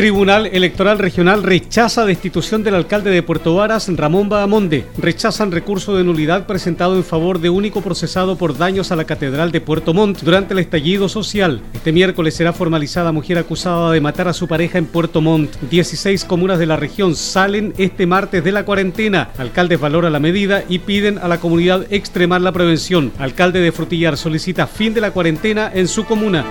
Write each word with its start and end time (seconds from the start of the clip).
Tribunal 0.00 0.46
Electoral 0.46 0.98
Regional 0.98 1.42
rechaza 1.42 2.06
destitución 2.06 2.62
del 2.62 2.74
alcalde 2.74 3.10
de 3.10 3.22
Puerto 3.22 3.54
Varas, 3.54 3.86
Ramón 3.94 4.30
Bahamonde. 4.30 4.86
Rechazan 4.96 5.52
recurso 5.52 5.94
de 5.94 6.04
nulidad 6.04 6.46
presentado 6.46 6.96
en 6.96 7.04
favor 7.04 7.38
de 7.38 7.50
único 7.50 7.82
procesado 7.82 8.36
por 8.38 8.56
daños 8.56 8.90
a 8.90 8.96
la 8.96 9.04
Catedral 9.04 9.52
de 9.52 9.60
Puerto 9.60 9.92
Montt 9.92 10.22
durante 10.22 10.54
el 10.54 10.60
estallido 10.60 11.10
social. 11.10 11.60
Este 11.74 11.92
miércoles 11.92 12.34
será 12.34 12.54
formalizada 12.54 13.12
mujer 13.12 13.36
acusada 13.36 13.92
de 13.92 14.00
matar 14.00 14.26
a 14.26 14.32
su 14.32 14.48
pareja 14.48 14.78
en 14.78 14.86
Puerto 14.86 15.20
Montt. 15.20 15.54
16 15.68 16.24
comunas 16.24 16.58
de 16.58 16.64
la 16.64 16.76
región 16.76 17.14
salen 17.14 17.74
este 17.76 18.06
martes 18.06 18.42
de 18.42 18.52
la 18.52 18.64
cuarentena. 18.64 19.28
Alcaldes 19.36 19.80
valoran 19.80 20.14
la 20.14 20.18
medida 20.18 20.64
y 20.66 20.78
piden 20.78 21.18
a 21.18 21.28
la 21.28 21.40
comunidad 21.40 21.84
extremar 21.90 22.40
la 22.40 22.52
prevención. 22.52 23.12
Alcalde 23.18 23.60
de 23.60 23.70
Frutillar 23.70 24.16
solicita 24.16 24.66
fin 24.66 24.94
de 24.94 25.02
la 25.02 25.10
cuarentena 25.10 25.70
en 25.74 25.88
su 25.88 26.06
comuna. 26.06 26.46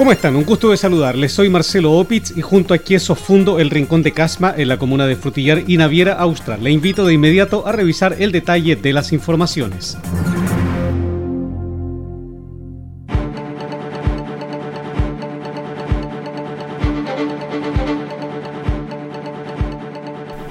¿Cómo 0.00 0.12
están? 0.12 0.34
Un 0.34 0.44
gusto 0.44 0.70
de 0.70 0.78
saludarles. 0.78 1.30
Soy 1.30 1.50
Marcelo 1.50 1.92
Opitz 1.92 2.34
y 2.34 2.40
junto 2.40 2.72
a 2.72 2.78
Quieso 2.78 3.14
fundo 3.14 3.58
el 3.60 3.68
Rincón 3.68 4.02
de 4.02 4.12
Casma 4.12 4.54
en 4.56 4.68
la 4.68 4.78
comuna 4.78 5.06
de 5.06 5.14
Frutillar 5.14 5.64
y 5.66 5.76
Naviera, 5.76 6.14
Austria. 6.14 6.56
Le 6.56 6.70
invito 6.70 7.04
de 7.04 7.12
inmediato 7.12 7.66
a 7.66 7.72
revisar 7.72 8.16
el 8.18 8.32
detalle 8.32 8.76
de 8.76 8.94
las 8.94 9.12
informaciones. 9.12 9.98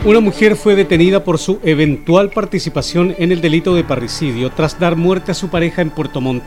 Una 0.06 0.20
mujer 0.20 0.58
fue 0.58 0.76
detenida 0.76 1.24
por 1.24 1.40
su 1.40 1.60
eventual 1.64 2.30
participación 2.30 3.16
en 3.18 3.32
el 3.32 3.42
delito 3.42 3.74
de 3.74 3.84
parricidio 3.84 4.52
tras 4.52 4.80
dar 4.80 4.96
muerte 4.96 5.32
a 5.32 5.34
su 5.34 5.48
pareja 5.48 5.82
en 5.82 5.90
Puerto 5.90 6.22
Montt. 6.22 6.44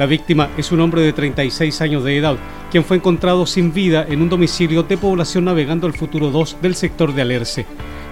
La 0.00 0.06
víctima 0.06 0.48
es 0.56 0.72
un 0.72 0.80
hombre 0.80 1.02
de 1.02 1.12
36 1.12 1.82
años 1.82 2.04
de 2.04 2.16
edad, 2.16 2.38
quien 2.70 2.84
fue 2.84 2.96
encontrado 2.96 3.44
sin 3.44 3.74
vida 3.74 4.06
en 4.08 4.22
un 4.22 4.30
domicilio 4.30 4.82
de 4.82 4.96
población 4.96 5.44
navegando 5.44 5.86
el 5.86 5.92
futuro 5.92 6.30
2 6.30 6.62
del 6.62 6.74
sector 6.74 7.12
de 7.12 7.20
Alerce. 7.20 7.66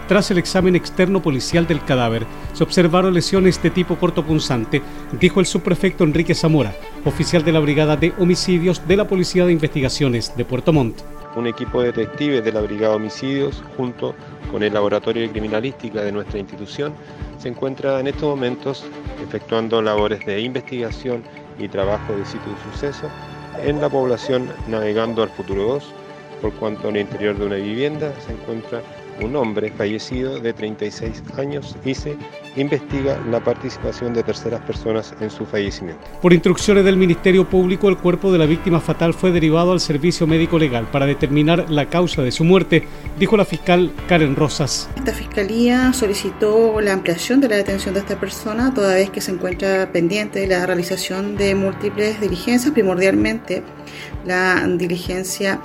Tras 0.07 0.31
el 0.31 0.37
examen 0.37 0.77
externo 0.77 1.23
policial 1.23 1.67
del 1.67 1.83
cadáver, 1.83 2.27
se 2.53 2.63
observaron 2.63 3.15
lesiones 3.15 3.63
de 3.63 3.71
tipo 3.71 3.97
cortopunzante, 3.97 4.83
dijo 5.19 5.41
el 5.41 5.47
subprefecto 5.47 6.05
Enrique 6.05 6.35
Zamora, 6.35 6.75
oficial 7.07 7.43
de 7.43 7.53
la 7.53 7.61
Brigada 7.61 7.97
de 7.97 8.13
Homicidios 8.19 8.87
de 8.87 8.97
la 8.99 9.09
Policía 9.09 9.47
de 9.47 9.53
Investigaciones 9.53 10.37
de 10.37 10.45
Puerto 10.45 10.75
Montt. 10.75 11.01
Un 11.37 11.47
equipo 11.47 11.81
de 11.81 11.93
detectives 11.93 12.45
de 12.45 12.53
la 12.53 12.61
Brigada 12.61 12.91
de 12.91 12.97
Homicidios, 12.97 13.65
junto 13.79 14.15
con 14.53 14.63
el 14.63 14.75
Laboratorio 14.75 15.23
de 15.23 15.31
Criminalística 15.31 16.03
de 16.03 16.13
nuestra 16.13 16.39
institución, 16.39 16.93
se 17.39 17.49
encuentra 17.49 17.99
en 17.99 18.09
estos 18.09 18.25
momentos 18.25 18.85
efectuando 19.27 19.81
labores 19.81 20.27
de 20.27 20.39
investigación 20.43 21.23
y 21.59 21.69
trabajo 21.69 22.13
de 22.13 22.25
sitio 22.25 22.53
de 22.53 22.73
suceso 22.73 23.09
en 23.63 23.81
la 23.81 23.89
población 23.89 24.53
navegando 24.69 25.23
al 25.23 25.31
futuro 25.31 25.65
2, 25.65 25.95
por 26.41 26.53
cuanto 26.55 26.89
en 26.89 26.97
el 26.97 27.03
interior 27.03 27.37
de 27.39 27.47
una 27.47 27.57
vivienda 27.57 28.13
se 28.21 28.33
encuentra 28.33 28.83
un 29.21 29.37
hombre 29.37 29.71
fallecido 29.71 30.39
de 30.39 30.53
36 30.53 31.23
años 31.37 31.77
y 31.85 31.95
se 31.95 32.17
investiga 32.57 33.19
la 33.31 33.41
participación 33.41 34.15
de 34.15 34.23
terceras 34.23 34.61
personas 34.63 35.15
en 35.21 35.31
su 35.31 35.47
fallecimiento. 35.47 36.03
Por 36.21 36.33
instrucciones 36.33 36.85
del 36.85 36.97
Ministerio 36.97 37.49
Público, 37.49 37.89
el 37.89 37.97
cuerpo 37.97 38.33
de 38.33 38.39
la 38.39 38.47
víctima 38.47 38.81
fatal 38.81 39.15
fue 39.15 39.31
derivado 39.31 39.73
al 39.73 39.81
servicio 39.81 40.27
médico 40.27 40.59
legal 40.59 40.89
para 40.91 41.07
determinar 41.07 41.71
la 41.71 41.87
causa 41.87 42.23
de 42.23 42.33
su 42.33 42.45
muerte, 42.45 42.85
dijo 43.19 43.37
la 43.37 43.45
fiscal 43.45 43.93
Karen 44.09 44.37
Rosas. 44.37 44.89
Esta 44.97 45.13
fiscalía 45.13 45.93
solicitó 45.93 46.81
la 46.81 46.93
ampliación 46.93 47.41
de 47.41 47.49
la 47.49 47.57
detención 47.57 47.95
de 47.95 48.01
esta 48.01 48.19
persona, 48.19 48.73
toda 48.75 48.95
vez 48.95 49.11
que 49.11 49.21
se 49.21 49.33
encuentra 49.33 49.91
pendiente 49.93 50.41
de 50.41 50.47
la 50.47 50.67
realización 50.67 51.37
de 51.37 51.55
múltiples 51.55 52.21
diligencias, 52.21 52.73
primordialmente 52.73 53.63
la 54.25 54.67
diligencia 54.67 55.61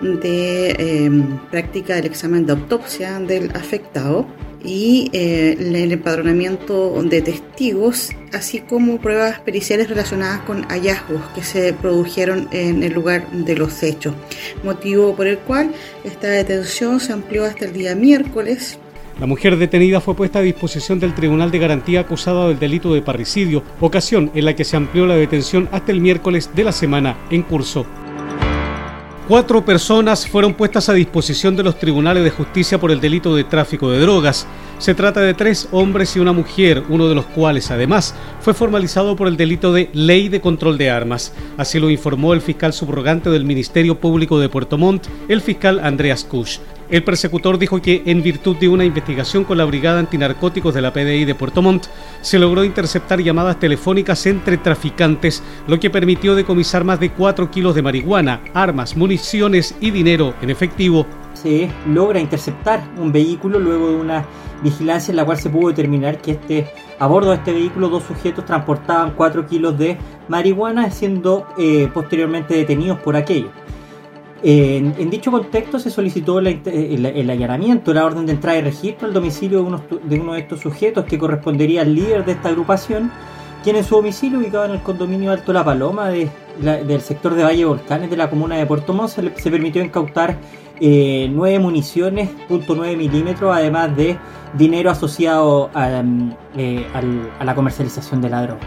de 0.00 0.70
em, 0.78 1.38
práctica 1.50 1.94
del 1.96 2.06
examen 2.06 2.46
de 2.46 2.52
autopsia 2.52 3.18
del 3.20 3.50
afectado 3.54 4.26
y 4.62 5.10
eh, 5.12 5.56
el 5.58 5.92
empadronamiento 5.92 7.02
de 7.02 7.22
testigos, 7.22 8.10
así 8.32 8.60
como 8.60 9.00
pruebas 9.00 9.40
periciales 9.40 9.88
relacionadas 9.88 10.40
con 10.40 10.64
hallazgos 10.64 11.22
que 11.34 11.42
se 11.42 11.72
produjeron 11.72 12.48
en 12.52 12.82
el 12.82 12.92
lugar 12.92 13.30
de 13.30 13.56
los 13.56 13.82
hechos, 13.82 14.14
motivo 14.62 15.14
por 15.16 15.26
el 15.26 15.38
cual 15.38 15.72
esta 16.04 16.28
detención 16.28 17.00
se 17.00 17.12
amplió 17.12 17.44
hasta 17.44 17.64
el 17.64 17.72
día 17.72 17.94
miércoles 17.94 18.78
la 19.20 19.26
mujer 19.26 19.58
detenida 19.58 20.00
fue 20.00 20.14
puesta 20.14 20.38
a 20.38 20.42
disposición 20.42 20.98
del 20.98 21.14
Tribunal 21.14 21.50
de 21.50 21.58
Garantía 21.58 22.00
acusada 22.00 22.48
del 22.48 22.58
delito 22.58 22.94
de 22.94 23.02
parricidio, 23.02 23.62
ocasión 23.78 24.30
en 24.34 24.46
la 24.46 24.56
que 24.56 24.64
se 24.64 24.78
amplió 24.78 25.04
la 25.04 25.14
detención 25.14 25.68
hasta 25.72 25.92
el 25.92 26.00
miércoles 26.00 26.48
de 26.54 26.64
la 26.64 26.72
semana 26.72 27.18
en 27.30 27.42
curso. 27.42 27.84
Cuatro 29.30 29.64
personas 29.64 30.26
fueron 30.26 30.54
puestas 30.54 30.88
a 30.88 30.92
disposición 30.92 31.54
de 31.54 31.62
los 31.62 31.78
tribunales 31.78 32.24
de 32.24 32.32
justicia 32.32 32.80
por 32.80 32.90
el 32.90 33.00
delito 33.00 33.36
de 33.36 33.44
tráfico 33.44 33.88
de 33.88 34.00
drogas. 34.00 34.44
Se 34.78 34.92
trata 34.92 35.20
de 35.20 35.34
tres 35.34 35.68
hombres 35.70 36.16
y 36.16 36.18
una 36.18 36.32
mujer, 36.32 36.82
uno 36.88 37.08
de 37.08 37.14
los 37.14 37.26
cuales 37.26 37.70
además 37.70 38.12
fue 38.40 38.54
formalizado 38.54 39.14
por 39.14 39.28
el 39.28 39.36
delito 39.36 39.72
de 39.72 39.88
ley 39.92 40.28
de 40.28 40.40
control 40.40 40.78
de 40.78 40.90
armas. 40.90 41.32
Así 41.56 41.78
lo 41.78 41.90
informó 41.90 42.34
el 42.34 42.40
fiscal 42.40 42.72
subrogante 42.72 43.30
del 43.30 43.44
Ministerio 43.44 44.00
Público 44.00 44.40
de 44.40 44.48
Puerto 44.48 44.76
Montt, 44.78 45.06
el 45.28 45.40
fiscal 45.40 45.78
Andreas 45.78 46.24
Kusch. 46.24 46.58
El 46.90 47.04
persecutor 47.04 47.56
dijo 47.56 47.80
que 47.80 48.02
en 48.06 48.20
virtud 48.20 48.56
de 48.56 48.68
una 48.68 48.84
investigación 48.84 49.44
con 49.44 49.56
la 49.56 49.64
Brigada 49.64 50.00
Antinarcóticos 50.00 50.74
de 50.74 50.82
la 50.82 50.92
PDI 50.92 51.24
de 51.24 51.36
Puerto 51.36 51.62
Montt, 51.62 51.86
se 52.20 52.36
logró 52.36 52.64
interceptar 52.64 53.20
llamadas 53.20 53.60
telefónicas 53.60 54.26
entre 54.26 54.56
traficantes, 54.56 55.40
lo 55.68 55.78
que 55.78 55.88
permitió 55.88 56.34
decomisar 56.34 56.82
más 56.82 56.98
de 56.98 57.10
4 57.12 57.48
kilos 57.48 57.76
de 57.76 57.82
marihuana, 57.82 58.40
armas, 58.54 58.96
municiones 58.96 59.76
y 59.80 59.92
dinero 59.92 60.34
en 60.42 60.50
efectivo. 60.50 61.06
Se 61.34 61.70
logra 61.86 62.18
interceptar 62.18 62.82
un 62.98 63.12
vehículo 63.12 63.60
luego 63.60 63.90
de 63.90 63.94
una 63.94 64.24
vigilancia 64.60 65.12
en 65.12 65.16
la 65.16 65.24
cual 65.24 65.38
se 65.38 65.48
pudo 65.48 65.68
determinar 65.68 66.20
que 66.20 66.32
este, 66.32 66.66
a 66.98 67.06
bordo 67.06 67.30
de 67.30 67.36
este 67.36 67.52
vehículo 67.52 67.88
dos 67.88 68.02
sujetos 68.02 68.44
transportaban 68.44 69.12
4 69.12 69.46
kilos 69.46 69.78
de 69.78 69.96
marihuana, 70.26 70.90
siendo 70.90 71.46
eh, 71.56 71.88
posteriormente 71.94 72.54
detenidos 72.54 72.98
por 72.98 73.14
aquello. 73.14 73.52
En, 74.42 75.10
dicho 75.10 75.30
contexto 75.30 75.78
se 75.78 75.90
solicitó 75.90 76.38
el, 76.38 77.30
allanamiento, 77.30 77.92
la 77.92 78.04
orden 78.04 78.26
de 78.26 78.32
entrada 78.32 78.58
y 78.58 78.62
registro 78.62 79.06
al 79.06 79.14
domicilio 79.14 79.58
de 79.58 79.64
uno, 79.64 79.82
de 80.02 80.20
uno 80.20 80.32
de 80.32 80.40
estos 80.40 80.60
sujetos 80.60 81.04
que 81.04 81.18
correspondería 81.18 81.82
al 81.82 81.94
líder 81.94 82.24
de 82.24 82.32
esta 82.32 82.48
agrupación, 82.48 83.10
quien 83.62 83.76
en 83.76 83.84
su 83.84 83.96
domicilio 83.96 84.38
ubicado 84.38 84.64
en 84.64 84.70
el 84.72 84.80
condominio 84.80 85.30
Alto 85.30 85.52
La 85.52 85.64
Paloma 85.64 86.08
del 86.08 87.00
sector 87.00 87.34
de 87.34 87.44
Valle 87.44 87.64
Volcanes 87.66 88.08
de 88.08 88.16
la 88.16 88.30
comuna 88.30 88.56
de 88.56 88.64
Puerto 88.64 88.94
Montt 88.94 89.10
se, 89.10 89.50
permitió 89.50 89.84
incautar 89.84 90.38
eh, 90.80 91.28
nueve 91.30 91.58
municiones 91.58 92.30
.9 92.48 92.96
milímetros 92.96 93.54
además 93.54 93.94
de 93.94 94.16
dinero 94.54 94.90
asociado 94.90 95.70
a, 95.74 96.02
eh, 96.56 96.86
a 97.38 97.44
la 97.44 97.54
comercialización 97.54 98.22
de 98.22 98.30
la. 98.30 98.58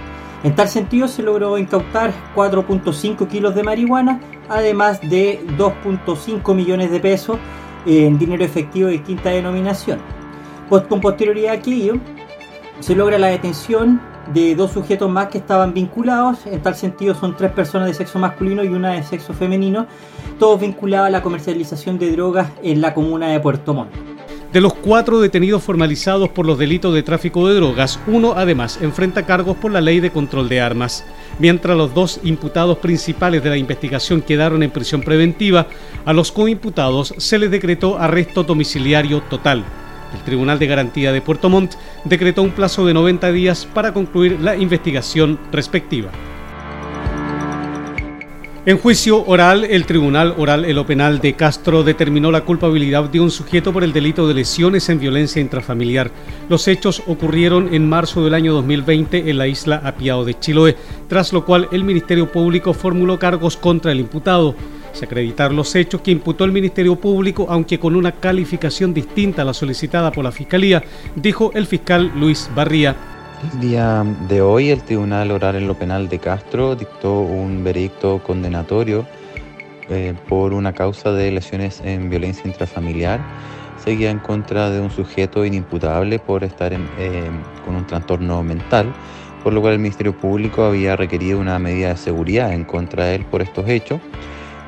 En 0.43 0.55
tal 0.55 0.67
sentido 0.67 1.07
se 1.07 1.23
logró 1.23 1.57
incautar 1.57 2.11
4.5 2.35 3.27
kilos 3.29 3.55
de 3.55 3.63
marihuana, 3.63 4.19
además 4.49 4.99
de 5.01 5.41
2.5 5.57 6.53
millones 6.53 6.91
de 6.91 6.99
pesos 6.99 7.37
en 7.85 8.19
dinero 8.19 8.43
efectivo 8.43 8.89
de 8.89 9.01
quinta 9.01 9.29
denominación. 9.29 9.99
Con 10.69 10.99
posterioridad 10.99 11.51
a 11.51 11.57
aquello, 11.57 11.95
se 12.81 12.93
logra 12.93 13.17
la 13.17 13.27
detención 13.27 14.01
de 14.33 14.55
dos 14.55 14.71
sujetos 14.71 15.09
más 15.09 15.27
que 15.27 15.37
estaban 15.37 15.73
vinculados, 15.73 16.45
en 16.45 16.61
tal 16.61 16.75
sentido 16.75 17.13
son 17.15 17.37
tres 17.37 17.51
personas 17.51 17.87
de 17.87 17.93
sexo 17.93 18.19
masculino 18.19 18.63
y 18.63 18.69
una 18.69 18.91
de 18.91 19.03
sexo 19.03 19.33
femenino, 19.33 19.85
todos 20.39 20.59
vinculados 20.59 21.07
a 21.07 21.09
la 21.09 21.21
comercialización 21.21 21.97
de 21.99 22.11
drogas 22.11 22.49
en 22.63 22.81
la 22.81 22.93
comuna 22.93 23.27
de 23.27 23.39
Puerto 23.39 23.73
Montt. 23.73 24.12
De 24.53 24.61
los 24.61 24.75
cuatro 24.75 25.19
detenidos 25.19 25.63
formalizados 25.63 26.29
por 26.29 26.45
los 26.45 26.59
delitos 26.59 26.93
de 26.93 27.01
tráfico 27.01 27.47
de 27.47 27.55
drogas, 27.55 27.99
uno 28.05 28.35
además 28.37 28.77
enfrenta 28.83 29.25
cargos 29.25 29.57
por 29.57 29.71
la 29.71 29.81
ley 29.81 29.99
de 29.99 30.11
control 30.11 30.47
de 30.47 30.61
armas. 30.61 31.03
Mientras 31.39 31.75
los 31.75 31.95
dos 31.95 32.19
imputados 32.23 32.77
principales 32.77 33.43
de 33.43 33.49
la 33.49 33.57
investigación 33.57 34.21
quedaron 34.21 34.61
en 34.61 34.69
prisión 34.69 35.01
preventiva, 35.01 35.65
a 36.05 36.13
los 36.13 36.31
coimputados 36.31 37.15
se 37.17 37.39
les 37.39 37.49
decretó 37.49 37.97
arresto 37.97 38.43
domiciliario 38.43 39.21
total. 39.23 39.65
El 40.13 40.23
Tribunal 40.23 40.59
de 40.59 40.67
Garantía 40.67 41.11
de 41.11 41.21
Puerto 41.21 41.49
Montt 41.49 41.73
decretó 42.03 42.43
un 42.43 42.51
plazo 42.51 42.85
de 42.85 42.93
90 42.93 43.31
días 43.31 43.67
para 43.73 43.91
concluir 43.91 44.39
la 44.39 44.55
investigación 44.55 45.39
respectiva. 45.51 46.11
En 48.65 48.77
juicio 48.77 49.25
oral, 49.25 49.65
el 49.65 49.85
Tribunal 49.85 50.35
Oral 50.37 50.63
en 50.63 50.77
lo 50.77 50.85
Penal 50.85 51.19
de 51.19 51.33
Castro 51.33 51.83
determinó 51.83 52.31
la 52.31 52.45
culpabilidad 52.45 53.09
de 53.09 53.19
un 53.19 53.29
sujeto 53.29 53.73
por 53.73 53.83
el 53.83 53.91
delito 53.91 54.25
de 54.25 54.35
lesiones 54.35 54.87
en 54.87 55.01
violencia 55.01 55.41
intrafamiliar. 55.41 56.11
Los 56.47 56.69
hechos 56.69 57.03
ocurrieron 57.05 57.73
en 57.73 57.89
marzo 57.89 58.23
del 58.23 58.33
año 58.33 58.53
2020 58.53 59.29
en 59.29 59.37
la 59.37 59.47
isla 59.47 59.81
Apiao 59.83 60.23
de 60.23 60.39
Chiloé, 60.39 60.77
tras 61.09 61.33
lo 61.33 61.43
cual 61.43 61.67
el 61.73 61.83
Ministerio 61.83 62.31
Público 62.31 62.73
formuló 62.73 63.19
cargos 63.19 63.57
contra 63.57 63.91
el 63.91 63.99
imputado. 63.99 64.55
Se 64.93 65.03
acreditaron 65.03 65.57
los 65.57 65.75
hechos 65.75 65.99
que 65.99 66.11
imputó 66.11 66.45
el 66.45 66.53
Ministerio 66.53 66.95
Público, 66.95 67.47
aunque 67.49 67.81
con 67.81 67.97
una 67.97 68.13
calificación 68.13 68.93
distinta 68.93 69.41
a 69.41 69.45
la 69.45 69.53
solicitada 69.53 70.09
por 70.09 70.23
la 70.23 70.31
Fiscalía, 70.31 70.81
dijo 71.17 71.51
el 71.53 71.67
fiscal 71.67 72.13
Luis 72.15 72.49
Barría. 72.55 73.12
El 73.51 73.59
día 73.59 74.05
de 74.29 74.41
hoy 74.41 74.69
el 74.69 74.81
Tribunal 74.83 75.29
Oral 75.31 75.55
en 75.55 75.67
lo 75.67 75.73
Penal 75.73 76.07
de 76.07 76.17
Castro 76.17 76.75
dictó 76.75 77.19
un 77.19 77.61
veredicto 77.63 78.23
condenatorio 78.23 79.05
eh, 79.89 80.13
por 80.29 80.53
una 80.53 80.71
causa 80.71 81.11
de 81.11 81.29
lesiones 81.29 81.81
en 81.83 82.09
violencia 82.09 82.43
intrafamiliar. 82.45 83.19
Seguía 83.83 84.11
en 84.11 84.19
contra 84.19 84.69
de 84.69 84.79
un 84.79 84.89
sujeto 84.89 85.43
inimputable 85.43 86.19
por 86.19 86.45
estar 86.45 86.71
eh, 86.71 86.79
con 87.65 87.75
un 87.75 87.85
trastorno 87.85 88.43
mental, 88.43 88.93
por 89.43 89.51
lo 89.51 89.59
cual 89.59 89.73
el 89.73 89.79
Ministerio 89.79 90.17
Público 90.17 90.63
había 90.63 90.95
requerido 90.95 91.37
una 91.37 91.59
medida 91.59 91.89
de 91.89 91.97
seguridad 91.97 92.53
en 92.53 92.63
contra 92.63 93.05
de 93.05 93.15
él 93.15 93.25
por 93.25 93.41
estos 93.41 93.67
hechos, 93.67 93.99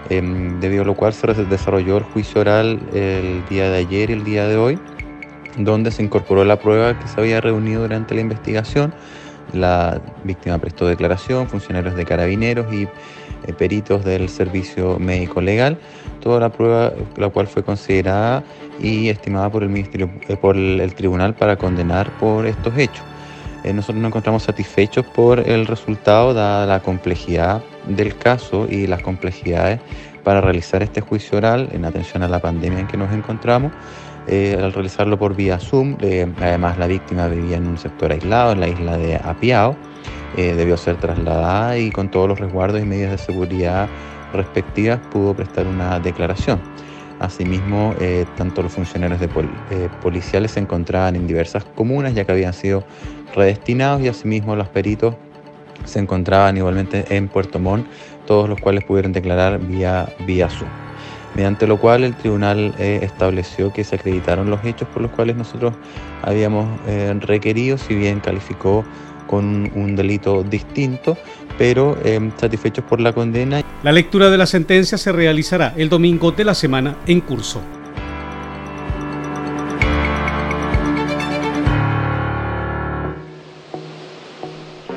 em, 0.09 0.59
debido 0.59 0.83
a 0.83 0.85
lo 0.85 0.95
cual 0.95 1.13
se 1.13 1.27
desarrolló 1.45 1.97
el 1.97 2.03
juicio 2.03 2.41
oral 2.41 2.81
el 2.93 3.45
día 3.49 3.69
de 3.69 3.77
ayer 3.77 4.09
y 4.09 4.13
el 4.13 4.23
día 4.25 4.47
de 4.47 4.57
hoy 4.57 4.79
donde 5.57 5.91
se 5.91 6.03
incorporó 6.03 6.43
la 6.45 6.59
prueba 6.59 6.97
que 6.99 7.07
se 7.07 7.19
había 7.19 7.41
reunido 7.41 7.83
durante 7.83 8.15
la 8.15 8.21
investigación. 8.21 8.93
La 9.53 10.01
víctima 10.23 10.57
prestó 10.57 10.87
declaración, 10.87 11.47
funcionarios 11.47 11.95
de 11.95 12.05
carabineros 12.05 12.73
y 12.73 12.83
eh, 12.83 13.53
peritos 13.53 14.03
del 14.03 14.27
servicio 14.29 14.97
médico 14.97 15.39
legal, 15.39 15.77
toda 16.19 16.39
la 16.39 16.49
prueba 16.49 16.93
la 17.15 17.29
cual 17.29 17.47
fue 17.47 17.63
considerada 17.63 18.43
y 18.79 19.09
estimada 19.09 19.51
por 19.51 19.63
el 19.63 19.69
ministerio, 19.69 20.09
eh, 20.27 20.35
por 20.35 20.57
el 20.57 20.93
tribunal 20.95 21.35
para 21.35 21.55
condenar 21.55 22.09
por 22.17 22.47
estos 22.47 22.75
hechos. 22.77 23.03
Eh, 23.63 23.73
nosotros 23.73 23.97
nos 23.97 24.09
encontramos 24.09 24.43
satisfechos 24.43 25.05
por 25.05 25.39
el 25.39 25.67
resultado, 25.67 26.33
dada 26.33 26.65
la 26.65 26.79
complejidad 26.81 27.63
del 27.87 28.15
caso 28.15 28.67
y 28.69 28.87
las 28.87 29.01
complejidades 29.01 29.79
para 30.23 30.41
realizar 30.41 30.81
este 30.81 31.01
juicio 31.01 31.37
oral 31.37 31.69
en 31.71 31.85
atención 31.85 32.23
a 32.23 32.27
la 32.27 32.39
pandemia 32.39 32.79
en 32.79 32.87
que 32.87 32.97
nos 32.97 33.13
encontramos. 33.13 33.71
Eh, 34.27 34.57
al 34.59 34.73
realizarlo 34.73 35.19
por 35.19 35.35
vía 35.35 35.59
Zoom. 35.59 35.97
Eh, 36.01 36.27
además, 36.39 36.77
la 36.77 36.87
víctima 36.87 37.27
vivía 37.27 37.57
en 37.57 37.67
un 37.67 37.77
sector 37.77 38.11
aislado, 38.11 38.53
en 38.53 38.59
la 38.59 38.67
isla 38.67 38.97
de 38.97 39.15
Apiao. 39.17 39.75
Eh, 40.37 40.53
debió 40.53 40.75
ser 40.77 40.97
trasladada 40.97 41.77
y 41.77 41.91
con 41.91 42.09
todos 42.09 42.27
los 42.27 42.39
resguardos 42.39 42.81
y 42.81 42.85
medidas 42.85 43.11
de 43.11 43.17
seguridad 43.17 43.87
respectivas 44.33 44.99
pudo 45.11 45.33
prestar 45.33 45.65
una 45.67 45.99
declaración. 45.99 46.59
Asimismo, 47.19 47.95
tanto 48.35 48.61
los 48.61 48.73
funcionarios 48.73 49.21
de 49.21 49.29
policiales 50.01 50.51
se 50.51 50.59
encontraban 50.59 51.15
en 51.15 51.25
diversas 51.25 51.63
comunas 51.63 52.13
ya 52.13 52.25
que 52.25 52.33
habían 52.33 52.51
sido 52.51 52.83
redestinados 53.33 54.01
y 54.01 54.09
asimismo 54.09 54.57
los 54.57 54.67
peritos 54.67 55.15
se 55.85 55.99
encontraban 55.99 56.57
igualmente 56.57 57.05
en 57.15 57.29
Puerto 57.29 57.59
Montt, 57.59 57.87
todos 58.25 58.49
los 58.49 58.59
cuales 58.59 58.83
pudieron 58.83 59.13
declarar 59.13 59.59
vía 59.59 60.49
Zoom 60.49 60.84
mediante 61.35 61.67
lo 61.67 61.77
cual 61.77 62.03
el 62.03 62.15
tribunal 62.15 62.73
eh, 62.79 62.99
estableció 63.03 63.71
que 63.71 63.83
se 63.83 63.95
acreditaron 63.95 64.49
los 64.49 64.63
hechos 64.63 64.87
por 64.87 65.01
los 65.01 65.11
cuales 65.11 65.35
nosotros 65.35 65.73
habíamos 66.23 66.65
eh, 66.87 67.13
requerido, 67.19 67.77
si 67.77 67.93
bien 67.93 68.21
calificó 68.21 68.85
con 69.27 69.71
un 69.75 69.95
delito 69.95 70.43
distinto, 70.43 71.17
pero 71.57 71.97
eh, 72.03 72.31
satisfechos 72.37 72.85
por 72.85 73.01
la 73.01 73.13
condena. 73.13 73.61
La 73.83 73.91
lectura 73.91 74.29
de 74.29 74.37
la 74.37 74.45
sentencia 74.45 74.97
se 74.97 75.11
realizará 75.11 75.73
el 75.75 75.89
domingo 75.89 76.31
de 76.31 76.45
la 76.45 76.53
semana 76.53 76.97
en 77.05 77.21
curso. 77.21 77.61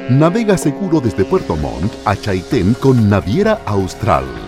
Navega 0.09 0.57
seguro 0.57 1.01
desde 1.01 1.25
Puerto 1.27 1.55
Montt 1.55 1.93
a 2.07 2.17
Chaitén 2.17 2.73
con 2.75 3.11
Naviera 3.11 3.61
Austral 3.67 4.48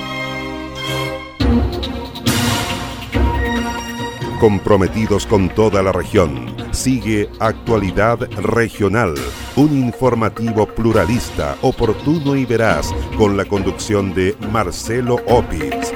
Comprometidos 4.41 5.27
con 5.27 5.49
toda 5.49 5.83
la 5.83 5.91
región. 5.91 6.55
Sigue 6.71 7.29
Actualidad 7.37 8.27
Regional, 8.41 9.13
un 9.55 9.77
informativo 9.77 10.65
pluralista, 10.65 11.57
oportuno 11.61 12.35
y 12.35 12.45
veraz, 12.45 12.89
con 13.19 13.37
la 13.37 13.45
conducción 13.45 14.15
de 14.15 14.35
Marcelo 14.51 15.17
Opitz. 15.27 15.93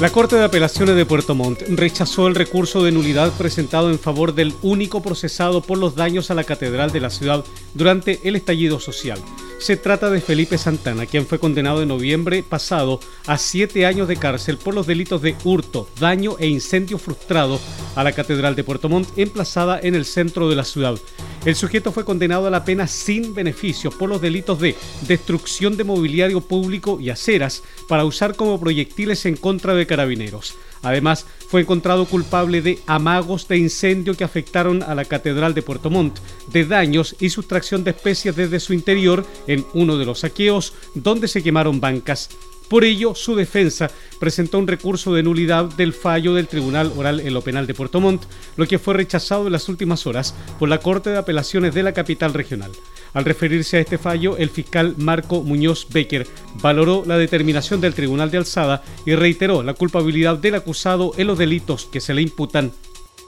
La 0.00 0.10
Corte 0.10 0.34
de 0.34 0.42
Apelaciones 0.42 0.96
de 0.96 1.06
Puerto 1.06 1.36
Montt 1.36 1.62
rechazó 1.68 2.26
el 2.26 2.34
recurso 2.34 2.82
de 2.82 2.90
nulidad 2.90 3.30
presentado 3.34 3.92
en 3.92 4.00
favor 4.00 4.34
del 4.34 4.52
único 4.62 5.02
procesado 5.02 5.62
por 5.62 5.78
los 5.78 5.94
daños 5.94 6.32
a 6.32 6.34
la 6.34 6.42
Catedral 6.42 6.90
de 6.90 6.98
la 6.98 7.10
ciudad 7.10 7.44
durante 7.74 8.18
el 8.24 8.34
estallido 8.34 8.80
social. 8.80 9.20
Se 9.62 9.76
trata 9.76 10.10
de 10.10 10.20
Felipe 10.20 10.58
Santana, 10.58 11.06
quien 11.06 11.24
fue 11.24 11.38
condenado 11.38 11.82
en 11.82 11.88
noviembre 11.88 12.42
pasado 12.42 12.98
a 13.28 13.38
siete 13.38 13.86
años 13.86 14.08
de 14.08 14.16
cárcel 14.16 14.58
por 14.58 14.74
los 14.74 14.88
delitos 14.88 15.22
de 15.22 15.36
hurto, 15.44 15.88
daño 16.00 16.34
e 16.40 16.48
incendio 16.48 16.98
frustrado 16.98 17.60
a 17.94 18.02
la 18.02 18.10
Catedral 18.10 18.56
de 18.56 18.64
Puerto 18.64 18.88
Montt, 18.88 19.16
emplazada 19.16 19.78
en 19.80 19.94
el 19.94 20.04
centro 20.04 20.48
de 20.48 20.56
la 20.56 20.64
ciudad. 20.64 20.98
El 21.44 21.54
sujeto 21.54 21.92
fue 21.92 22.04
condenado 22.04 22.48
a 22.48 22.50
la 22.50 22.64
pena 22.64 22.88
sin 22.88 23.34
beneficio 23.34 23.92
por 23.92 24.08
los 24.08 24.20
delitos 24.20 24.58
de 24.58 24.74
destrucción 25.06 25.76
de 25.76 25.84
mobiliario 25.84 26.40
público 26.40 26.98
y 27.00 27.10
aceras 27.10 27.62
para 27.86 28.04
usar 28.04 28.34
como 28.34 28.58
proyectiles 28.58 29.26
en 29.26 29.36
contra 29.36 29.74
de 29.74 29.86
carabineros. 29.86 30.56
Además, 30.82 31.26
fue 31.52 31.60
encontrado 31.60 32.06
culpable 32.06 32.62
de 32.62 32.78
amagos 32.86 33.46
de 33.46 33.58
incendio 33.58 34.14
que 34.14 34.24
afectaron 34.24 34.82
a 34.82 34.94
la 34.94 35.04
Catedral 35.04 35.52
de 35.52 35.60
Puerto 35.60 35.90
Montt, 35.90 36.18
de 36.50 36.64
daños 36.64 37.14
y 37.20 37.28
sustracción 37.28 37.84
de 37.84 37.90
especies 37.90 38.34
desde 38.34 38.58
su 38.58 38.72
interior 38.72 39.26
en 39.46 39.66
uno 39.74 39.98
de 39.98 40.06
los 40.06 40.20
saqueos 40.20 40.72
donde 40.94 41.28
se 41.28 41.42
quemaron 41.42 41.78
bancas. 41.78 42.30
Por 42.72 42.84
ello, 42.84 43.14
su 43.14 43.36
defensa 43.36 43.90
presentó 44.18 44.58
un 44.58 44.66
recurso 44.66 45.12
de 45.12 45.22
nulidad 45.22 45.66
del 45.66 45.92
fallo 45.92 46.32
del 46.32 46.48
Tribunal 46.48 46.90
Oral 46.96 47.20
en 47.20 47.34
lo 47.34 47.42
Penal 47.42 47.66
de 47.66 47.74
Puerto 47.74 48.00
Montt, 48.00 48.22
lo 48.56 48.66
que 48.66 48.78
fue 48.78 48.94
rechazado 48.94 49.44
en 49.44 49.52
las 49.52 49.68
últimas 49.68 50.06
horas 50.06 50.34
por 50.58 50.70
la 50.70 50.78
Corte 50.78 51.10
de 51.10 51.18
Apelaciones 51.18 51.74
de 51.74 51.82
la 51.82 51.92
capital 51.92 52.32
regional. 52.32 52.72
Al 53.12 53.26
referirse 53.26 53.76
a 53.76 53.80
este 53.80 53.98
fallo, 53.98 54.38
el 54.38 54.48
fiscal 54.48 54.94
Marco 54.96 55.42
Muñoz 55.42 55.86
Becker 55.92 56.26
valoró 56.62 57.02
la 57.06 57.18
determinación 57.18 57.82
del 57.82 57.92
Tribunal 57.92 58.30
de 58.30 58.38
Alzada 58.38 58.82
y 59.04 59.16
reiteró 59.16 59.62
la 59.62 59.74
culpabilidad 59.74 60.38
del 60.38 60.54
acusado 60.54 61.12
en 61.18 61.26
los 61.26 61.36
delitos 61.36 61.84
que 61.92 62.00
se 62.00 62.14
le 62.14 62.22
imputan. 62.22 62.72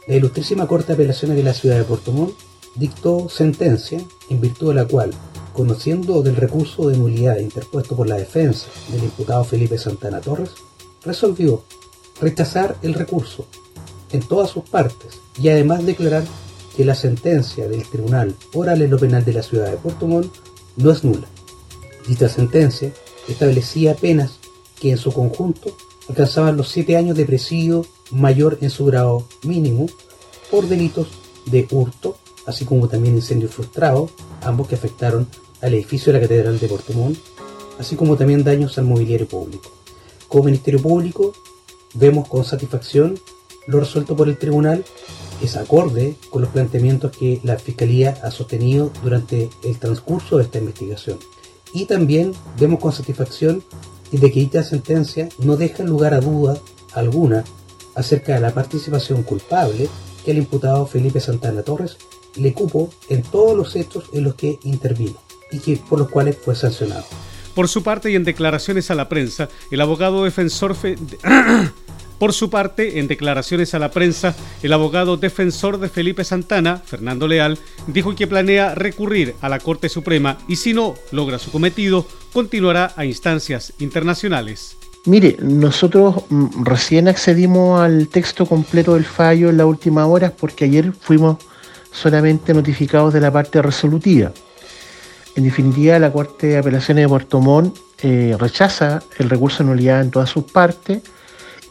La 0.09 0.17
Ilustrísima 0.17 0.67
Corte 0.67 0.87
de 0.87 0.95
Apelaciones 0.95 1.37
de 1.37 1.43
la 1.43 1.53
Ciudad 1.53 1.77
de 1.77 1.85
Puerto 1.85 2.13
Montt 2.13 2.35
dictó 2.77 3.29
sentencia 3.29 4.01
en 4.31 4.41
virtud 4.41 4.71
de 4.71 4.77
la 4.77 4.87
cual, 4.87 5.11
conociendo 5.55 6.23
del 6.23 6.37
recurso 6.37 6.89
de 6.89 6.99
nulidad 6.99 7.39
interpuesto 7.39 7.97
por 7.97 8.09
la 8.09 8.17
defensa 8.17 8.67
del 8.91 9.05
imputado 9.05 9.45
Felipe 9.45 9.79
Santana 9.79 10.21
Torres, 10.21 10.51
resolvió 11.05 11.65
rechazar 12.21 12.77
el 12.83 12.95
recurso 12.95 13.47
en 14.13 14.21
todas 14.21 14.51
sus 14.51 14.69
partes 14.69 15.21
y 15.41 15.49
además 15.49 15.87
declarar 15.87 16.25
que 16.77 16.85
la 16.85 16.95
sentencia 16.95 17.69
del 17.69 17.89
Tribunal 17.89 18.35
Oral 18.53 18.83
en 18.83 18.91
lo 18.91 18.99
Penal 18.99 19.25
de 19.25 19.33
la 19.33 19.43
Ciudad 19.43 19.71
de 19.71 19.77
Puerto 19.77 20.07
Montt 20.07 20.35
no 20.77 20.91
es 20.91 21.05
nula. 21.05 21.27
Dicha 22.07 22.29
sentencia 22.29 22.93
establecía 23.29 23.95
penas 23.95 24.39
que 24.81 24.91
en 24.91 24.99
su 24.99 25.13
conjunto 25.13 25.77
alcanzaban 26.09 26.57
los 26.57 26.69
siete 26.69 26.97
años 26.97 27.17
de 27.17 27.25
presidio 27.25 27.87
mayor 28.11 28.59
en 28.61 28.71
su 28.71 28.85
grado 28.85 29.27
mínimo 29.45 29.87
por 30.51 30.69
delitos 30.69 31.09
de 31.47 31.67
hurto, 31.71 32.17
así 32.47 32.65
como 32.65 32.89
también 32.89 33.17
incendio 33.17 33.49
frustrado, 33.49 34.11
ambos 34.43 34.69
que 34.69 34.75
afectaron 34.75 35.27
al 35.64 35.73
edificio 35.73 36.12
de 36.12 36.18
la 36.18 36.26
Catedral 36.26 36.61
de 36.61 36.68
Portomón, 36.68 37.16
así 37.78 37.97
como 37.97 38.16
también 38.16 38.44
daños 38.44 38.76
al 38.76 38.85
mobiliario 38.85 39.26
público. 39.26 39.71
Como 40.28 40.44
Ministerio 40.44 40.80
Público, 40.80 41.33
vemos 41.94 42.28
con 42.28 42.44
satisfacción 42.44 43.18
lo 43.66 43.80
resuelto 43.80 44.14
por 44.14 44.28
el 44.28 44.37
Tribunal, 44.37 44.85
es 45.42 45.56
acorde 45.56 46.16
con 46.28 46.42
los 46.42 46.50
planteamientos 46.50 47.16
que 47.16 47.40
la 47.44 47.59
Fiscalía 47.59 48.18
ha 48.23 48.30
sostenido 48.30 48.92
durante 49.02 49.49
el 49.62 49.78
transcurso 49.78 50.37
de 50.37 50.44
esta 50.44 50.59
investigación. 50.59 51.18
Y 51.73 51.87
también 51.87 52.33
vemos 52.61 52.78
con 52.78 52.92
satisfacción 52.92 53.64
de 54.12 54.30
que 54.30 54.42
esta 54.42 54.62
sentencia 54.62 55.30
no 55.38 55.56
deja 55.56 55.83
lugar 55.83 56.12
a 56.12 56.21
duda 56.21 56.59
alguna 56.92 57.42
acerca 57.94 58.35
de 58.35 58.40
la 58.40 58.52
participación 58.52 59.23
culpable 59.23 59.88
que 60.25 60.33
el 60.33 60.38
imputado 60.38 60.87
Felipe 60.87 61.21
Santana 61.21 61.62
Torres 61.62 61.97
le 62.37 62.52
cupo 62.52 62.90
en 63.09 63.23
todos 63.23 63.56
los 63.56 63.75
hechos 63.76 64.04
en 64.12 64.25
los 64.25 64.35
que 64.35 64.59
intervino 64.64 65.24
y 65.55 65.59
que, 65.61 65.77
por 65.77 65.99
los 65.99 66.09
cuales 66.09 66.37
fue 66.43 66.55
sancionado. 66.55 67.05
Por 67.55 67.69
su 67.69 67.83
parte 67.83 68.11
y 68.11 68.17
en 68.17 68.25
declaraciones 68.25 68.91
a 68.91 68.95
la 68.95 69.09
prensa, 69.09 69.49
el 69.71 69.81
abogado 69.81 70.25
defensor 70.25 70.77
Por 72.19 72.33
su 72.33 72.49
parte, 72.49 73.01
en 73.01 73.09
declaraciones 73.09 73.75
a 73.75 73.79
la 73.79 73.91
prensa, 73.91 74.35
el 74.63 74.73
abogado 74.73 75.17
defensor 75.17 75.79
de 75.79 75.89
Felipe 75.89 76.25
Santana, 76.25 76.79
Fernando 76.79 77.27
Leal, 77.27 77.59
dijo 77.89 78.15
que 78.15 78.27
planea 78.27 78.75
recurrir 78.75 79.35
a 79.41 79.49
la 79.49 79.59
Corte 79.59 79.89
Suprema 79.89 80.39
y 80.47 80.57
si 80.57 80.73
no 80.73 80.95
logra 81.11 81.39
su 81.39 81.51
cometido, 81.51 82.07
continuará 82.33 82.93
a 82.97 83.05
instancias 83.05 83.73
internacionales. 83.79 84.77
Mire, 85.07 85.37
nosotros 85.41 86.25
mm, 86.31 86.65
recién 86.65 87.09
accedimos 87.09 87.81
al 87.81 88.09
texto 88.09 88.47
completo 88.47 88.95
del 88.95 89.05
fallo 89.05 89.51
en 89.51 89.59
las 89.59 89.67
últimas 89.67 90.07
horas 90.07 90.33
porque 90.39 90.65
ayer 90.65 90.93
fuimos 90.93 91.39
solamente 91.91 92.55
notificados 92.55 93.13
de 93.13 93.21
la 93.21 93.33
parte 93.33 93.61
resolutiva. 93.61 94.33
En 95.37 95.45
definitiva, 95.45 95.99
la 95.99 96.12
Corte 96.12 96.49
de 96.49 96.59
Apelaciones 96.59 97.05
de 97.05 97.09
Puerto 97.09 97.41
Montt 97.41 97.76
eh, 98.03 98.37
rechaza 98.38 99.03
el 99.19 99.29
recurso 99.29 99.62
de 99.62 99.71
nulidad 99.71 100.00
en 100.00 100.11
todas 100.11 100.31
sus 100.31 100.45
partes 100.45 101.03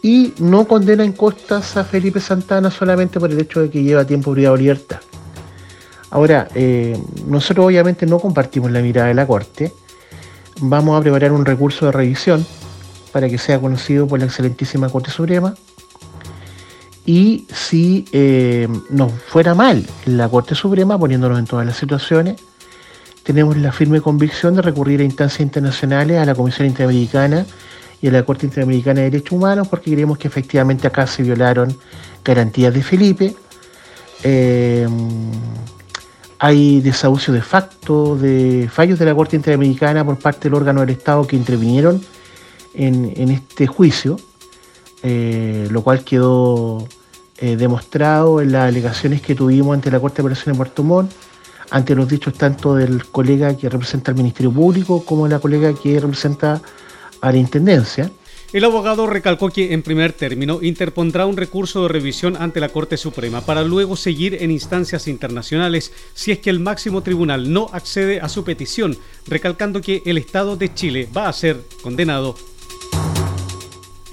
y 0.01 0.33
no 0.39 0.67
condena 0.67 1.03
en 1.03 1.13
costas 1.13 1.77
a 1.77 1.85
Felipe 1.85 2.19
Santana 2.19 2.69
solamente 2.69 3.19
por 3.19 3.31
el 3.31 3.39
hecho 3.39 3.61
de 3.61 3.69
que 3.69 3.81
lleva 3.81 4.05
tiempo 4.05 4.33
privado 4.33 4.57
de 4.57 4.63
libertad. 4.63 4.99
Ahora, 6.09 6.47
eh, 6.53 6.97
nosotros 7.25 7.65
obviamente 7.65 8.05
no 8.05 8.19
compartimos 8.19 8.69
la 8.69 8.81
mirada 8.81 9.07
de 9.07 9.13
la 9.13 9.25
Corte. 9.25 9.71
Vamos 10.59 10.99
a 10.99 11.01
preparar 11.01 11.31
un 11.31 11.45
recurso 11.45 11.85
de 11.85 11.91
revisión 11.91 12.45
para 13.11 13.29
que 13.29 13.37
sea 13.37 13.59
conocido 13.59 14.07
por 14.07 14.19
la 14.19 14.25
excelentísima 14.25 14.89
Corte 14.89 15.09
Suprema. 15.09 15.55
Y 17.05 17.47
si 17.53 18.05
eh, 18.11 18.67
nos 18.89 19.11
fuera 19.11 19.55
mal 19.55 19.85
la 20.05 20.27
Corte 20.29 20.53
Suprema, 20.53 20.99
poniéndonos 20.99 21.39
en 21.39 21.45
todas 21.45 21.65
las 21.65 21.77
situaciones, 21.77 22.41
tenemos 23.23 23.57
la 23.57 23.71
firme 23.71 24.01
convicción 24.01 24.55
de 24.55 24.61
recurrir 24.61 24.99
a 24.99 25.03
instancias 25.03 25.39
internacionales, 25.39 26.19
a 26.19 26.25
la 26.25 26.35
Comisión 26.35 26.67
Interamericana 26.67 27.45
y 28.01 28.09
a 28.09 28.11
la 28.11 28.23
Corte 28.23 28.45
Interamericana 28.45 28.99
de 28.99 29.09
Derechos 29.09 29.31
Humanos, 29.31 29.67
porque 29.69 29.91
creemos 29.91 30.17
que 30.17 30.27
efectivamente 30.27 30.87
acá 30.87 31.07
se 31.07 31.23
violaron 31.23 31.75
garantías 32.23 32.73
de 32.73 32.83
Felipe. 32.83 33.35
Eh, 34.23 34.87
hay 36.39 36.81
desahucio 36.81 37.33
de 37.33 37.41
facto, 37.41 38.17
de 38.17 38.69
fallos 38.69 38.99
de 38.99 39.05
la 39.05 39.15
Corte 39.15 39.37
Interamericana 39.37 40.03
por 40.03 40.19
parte 40.19 40.49
del 40.49 40.55
órgano 40.55 40.81
del 40.81 40.89
Estado 40.89 41.25
que 41.25 41.37
intervinieron 41.37 42.01
en, 42.73 43.29
este 43.29 43.67
juicio, 43.67 44.19
eh, 45.03 45.69
lo 45.71 45.81
cual 45.83 46.03
quedó 46.03 46.85
eh, 47.37 47.55
demostrado 47.55 48.41
en 48.41 48.51
las 48.51 48.67
alegaciones 48.67 49.21
que 49.21 49.35
tuvimos 49.35 49.73
ante 49.73 49.89
la 49.89 50.01
Corte 50.01 50.17
de 50.17 50.23
Operaciones 50.23 50.57
de 50.57 50.57
Puerto 50.57 50.83
Montt, 50.83 51.11
ante 51.73 51.95
los 51.95 52.07
dichos 52.07 52.35
tanto 52.35 52.75
del 52.75 53.03
colega 53.07 53.57
que 53.57 53.67
representa 53.67 54.11
al 54.11 54.17
Ministerio 54.17 54.51
Público 54.51 55.03
como 55.03 55.27
la 55.27 55.39
colega 55.39 55.73
que 55.73 55.99
representa 55.99 56.61
a 57.19 57.31
la 57.31 57.37
Intendencia. 57.39 58.11
El 58.51 58.63
abogado 58.65 59.07
recalcó 59.07 59.49
que, 59.49 59.73
en 59.73 59.81
primer 59.81 60.13
término, 60.13 60.61
interpondrá 60.61 61.25
un 61.25 61.35
recurso 61.35 61.81
de 61.81 61.87
revisión 61.87 62.37
ante 62.39 62.59
la 62.59 62.69
Corte 62.69 62.95
Suprema 62.95 63.41
para 63.41 63.63
luego 63.63 63.95
seguir 63.95 64.37
en 64.43 64.51
instancias 64.51 65.07
internacionales 65.07 65.91
si 66.13 66.31
es 66.31 66.37
que 66.37 66.51
el 66.51 66.59
máximo 66.59 67.01
tribunal 67.01 67.51
no 67.51 67.67
accede 67.73 68.21
a 68.21 68.29
su 68.29 68.43
petición, 68.43 68.95
recalcando 69.25 69.81
que 69.81 70.03
el 70.05 70.19
Estado 70.19 70.55
de 70.55 70.71
Chile 70.75 71.09
va 71.17 71.27
a 71.27 71.33
ser 71.33 71.59
condenado 71.81 72.35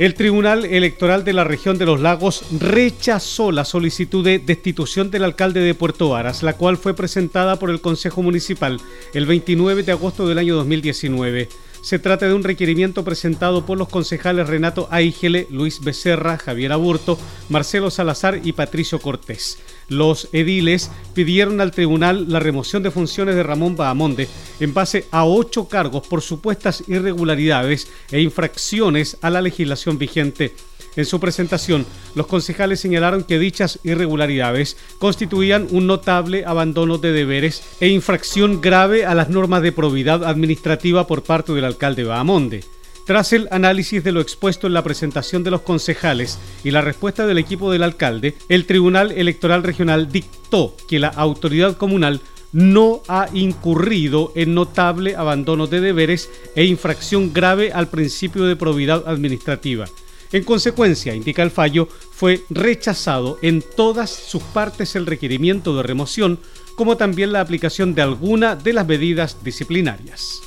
el 0.00 0.14
Tribunal 0.14 0.64
Electoral 0.64 1.24
de 1.24 1.34
la 1.34 1.44
región 1.44 1.76
de 1.76 1.84
los 1.84 2.00
lagos 2.00 2.42
rechazó 2.58 3.52
la 3.52 3.66
solicitud 3.66 4.24
de 4.24 4.38
destitución 4.38 5.10
del 5.10 5.24
alcalde 5.24 5.60
de 5.60 5.74
Puerto 5.74 6.08
Varas, 6.08 6.42
la 6.42 6.54
cual 6.54 6.78
fue 6.78 6.94
presentada 6.94 7.58
por 7.58 7.68
el 7.68 7.82
Consejo 7.82 8.22
Municipal 8.22 8.80
el 9.12 9.26
29 9.26 9.82
de 9.82 9.92
agosto 9.92 10.26
del 10.26 10.38
año 10.38 10.56
2019. 10.56 11.50
Se 11.82 11.98
trata 11.98 12.26
de 12.26 12.32
un 12.32 12.44
requerimiento 12.44 13.04
presentado 13.04 13.66
por 13.66 13.76
los 13.76 13.90
concejales 13.90 14.48
Renato 14.48 14.88
Aigele, 14.90 15.46
Luis 15.50 15.84
Becerra, 15.84 16.38
Javier 16.38 16.72
Aburto, 16.72 17.18
Marcelo 17.50 17.90
Salazar 17.90 18.40
y 18.42 18.52
Patricio 18.52 19.00
Cortés. 19.00 19.58
Los 19.90 20.28
ediles 20.32 20.88
pidieron 21.14 21.60
al 21.60 21.72
tribunal 21.72 22.26
la 22.28 22.38
remoción 22.38 22.84
de 22.84 22.92
funciones 22.92 23.34
de 23.34 23.42
Ramón 23.42 23.74
Bahamonde 23.74 24.28
en 24.60 24.72
base 24.72 25.06
a 25.10 25.24
ocho 25.24 25.66
cargos 25.68 26.06
por 26.06 26.22
supuestas 26.22 26.84
irregularidades 26.86 27.88
e 28.12 28.20
infracciones 28.20 29.18
a 29.20 29.30
la 29.30 29.42
legislación 29.42 29.98
vigente. 29.98 30.54
En 30.94 31.04
su 31.04 31.18
presentación, 31.18 31.84
los 32.14 32.28
concejales 32.28 32.78
señalaron 32.78 33.24
que 33.24 33.40
dichas 33.40 33.80
irregularidades 33.82 34.76
constituían 35.00 35.66
un 35.72 35.88
notable 35.88 36.44
abandono 36.44 36.98
de 36.98 37.10
deberes 37.10 37.62
e 37.80 37.88
infracción 37.88 38.60
grave 38.60 39.06
a 39.06 39.16
las 39.16 39.28
normas 39.28 39.62
de 39.62 39.72
probidad 39.72 40.24
administrativa 40.24 41.08
por 41.08 41.24
parte 41.24 41.52
del 41.52 41.64
alcalde 41.64 42.04
Bahamonde. 42.04 42.62
Tras 43.06 43.32
el 43.32 43.48
análisis 43.50 44.04
de 44.04 44.12
lo 44.12 44.20
expuesto 44.20 44.66
en 44.66 44.74
la 44.74 44.84
presentación 44.84 45.42
de 45.42 45.50
los 45.50 45.62
concejales 45.62 46.38
y 46.62 46.70
la 46.70 46.80
respuesta 46.80 47.26
del 47.26 47.38
equipo 47.38 47.72
del 47.72 47.82
alcalde, 47.82 48.36
el 48.48 48.66
Tribunal 48.66 49.12
Electoral 49.12 49.62
Regional 49.62 50.12
dictó 50.12 50.76
que 50.88 50.98
la 50.98 51.08
autoridad 51.08 51.76
comunal 51.76 52.20
no 52.52 53.02
ha 53.08 53.28
incurrido 53.32 54.32
en 54.34 54.54
notable 54.54 55.16
abandono 55.16 55.66
de 55.66 55.80
deberes 55.80 56.30
e 56.54 56.64
infracción 56.64 57.32
grave 57.32 57.72
al 57.72 57.88
principio 57.88 58.44
de 58.44 58.56
probidad 58.56 59.08
administrativa. 59.08 59.86
En 60.32 60.44
consecuencia, 60.44 61.14
indica 61.14 61.42
el 61.42 61.50
fallo, 61.50 61.88
fue 62.12 62.42
rechazado 62.50 63.38
en 63.42 63.62
todas 63.62 64.10
sus 64.10 64.42
partes 64.42 64.94
el 64.94 65.06
requerimiento 65.06 65.76
de 65.76 65.82
remoción, 65.82 66.38
como 66.76 66.96
también 66.96 67.32
la 67.32 67.40
aplicación 67.40 67.94
de 67.94 68.02
alguna 68.02 68.54
de 68.54 68.72
las 68.72 68.86
medidas 68.86 69.42
disciplinarias. 69.42 70.42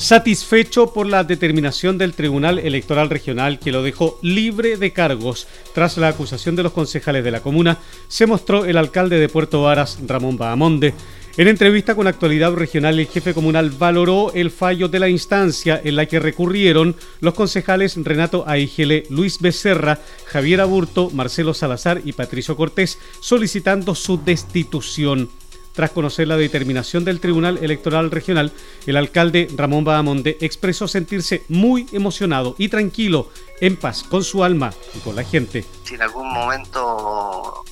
Satisfecho 0.00 0.94
por 0.94 1.06
la 1.06 1.24
determinación 1.24 1.98
del 1.98 2.14
Tribunal 2.14 2.58
Electoral 2.58 3.10
Regional 3.10 3.58
que 3.58 3.70
lo 3.70 3.82
dejó 3.82 4.18
libre 4.22 4.78
de 4.78 4.94
cargos 4.94 5.46
tras 5.74 5.98
la 5.98 6.08
acusación 6.08 6.56
de 6.56 6.62
los 6.62 6.72
concejales 6.72 7.22
de 7.22 7.30
la 7.30 7.42
comuna, 7.42 7.76
se 8.08 8.24
mostró 8.24 8.64
el 8.64 8.78
alcalde 8.78 9.20
de 9.20 9.28
Puerto 9.28 9.60
Varas, 9.60 9.98
Ramón 10.06 10.38
Bahamonde, 10.38 10.94
en 11.36 11.48
entrevista 11.48 11.94
con 11.94 12.06
Actualidad 12.06 12.54
Regional, 12.54 12.98
el 12.98 13.08
jefe 13.08 13.34
comunal 13.34 13.70
valoró 13.70 14.32
el 14.32 14.50
fallo 14.50 14.88
de 14.88 15.00
la 15.00 15.10
instancia 15.10 15.78
en 15.84 15.96
la 15.96 16.06
que 16.06 16.18
recurrieron 16.18 16.96
los 17.20 17.34
concejales 17.34 17.94
Renato 18.02 18.44
Aigele, 18.48 19.04
Luis 19.10 19.38
Becerra, 19.38 20.00
Javier 20.24 20.62
Aburto, 20.62 21.10
Marcelo 21.10 21.52
Salazar 21.52 22.00
y 22.06 22.14
Patricio 22.14 22.56
Cortés, 22.56 22.98
solicitando 23.20 23.94
su 23.94 24.18
destitución. 24.24 25.28
Tras 25.72 25.90
conocer 25.90 26.28
la 26.28 26.36
determinación 26.36 27.04
del 27.04 27.20
Tribunal 27.20 27.58
Electoral 27.62 28.10
Regional, 28.10 28.52
el 28.86 28.96
alcalde 28.96 29.48
Ramón 29.56 29.84
Bahamonde 29.84 30.36
expresó 30.40 30.88
sentirse 30.88 31.44
muy 31.48 31.86
emocionado 31.92 32.54
y 32.58 32.68
tranquilo, 32.68 33.30
en 33.60 33.76
paz 33.76 34.02
con 34.02 34.24
su 34.24 34.42
alma 34.42 34.72
y 34.94 34.98
con 35.00 35.16
la 35.16 35.24
gente. 35.24 35.64
Si 35.84 35.94
en 35.94 36.02
algún 36.02 36.32
momento 36.32 37.64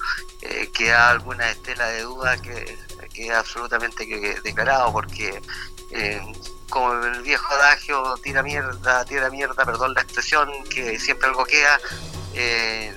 eh, 0.43 0.69
queda 0.73 1.11
alguna 1.11 1.50
estela 1.50 1.88
de 1.88 2.02
duda 2.02 2.40
que 2.40 2.76
queda 3.12 3.40
absolutamente 3.40 4.07
declarado 4.45 4.93
porque 4.93 5.40
eh, 5.90 6.21
como 6.69 6.93
el 6.93 7.23
viejo 7.23 7.52
adagio 7.55 8.14
tira 8.23 8.43
mierda, 8.43 9.05
tira 9.05 9.31
mierda, 9.31 9.64
perdón 9.64 9.95
la 9.95 10.02
expresión, 10.02 10.49
que 10.73 10.99
siempre 10.99 11.28
algo 11.28 11.45
queda, 11.45 11.81
eh, 12.35 12.95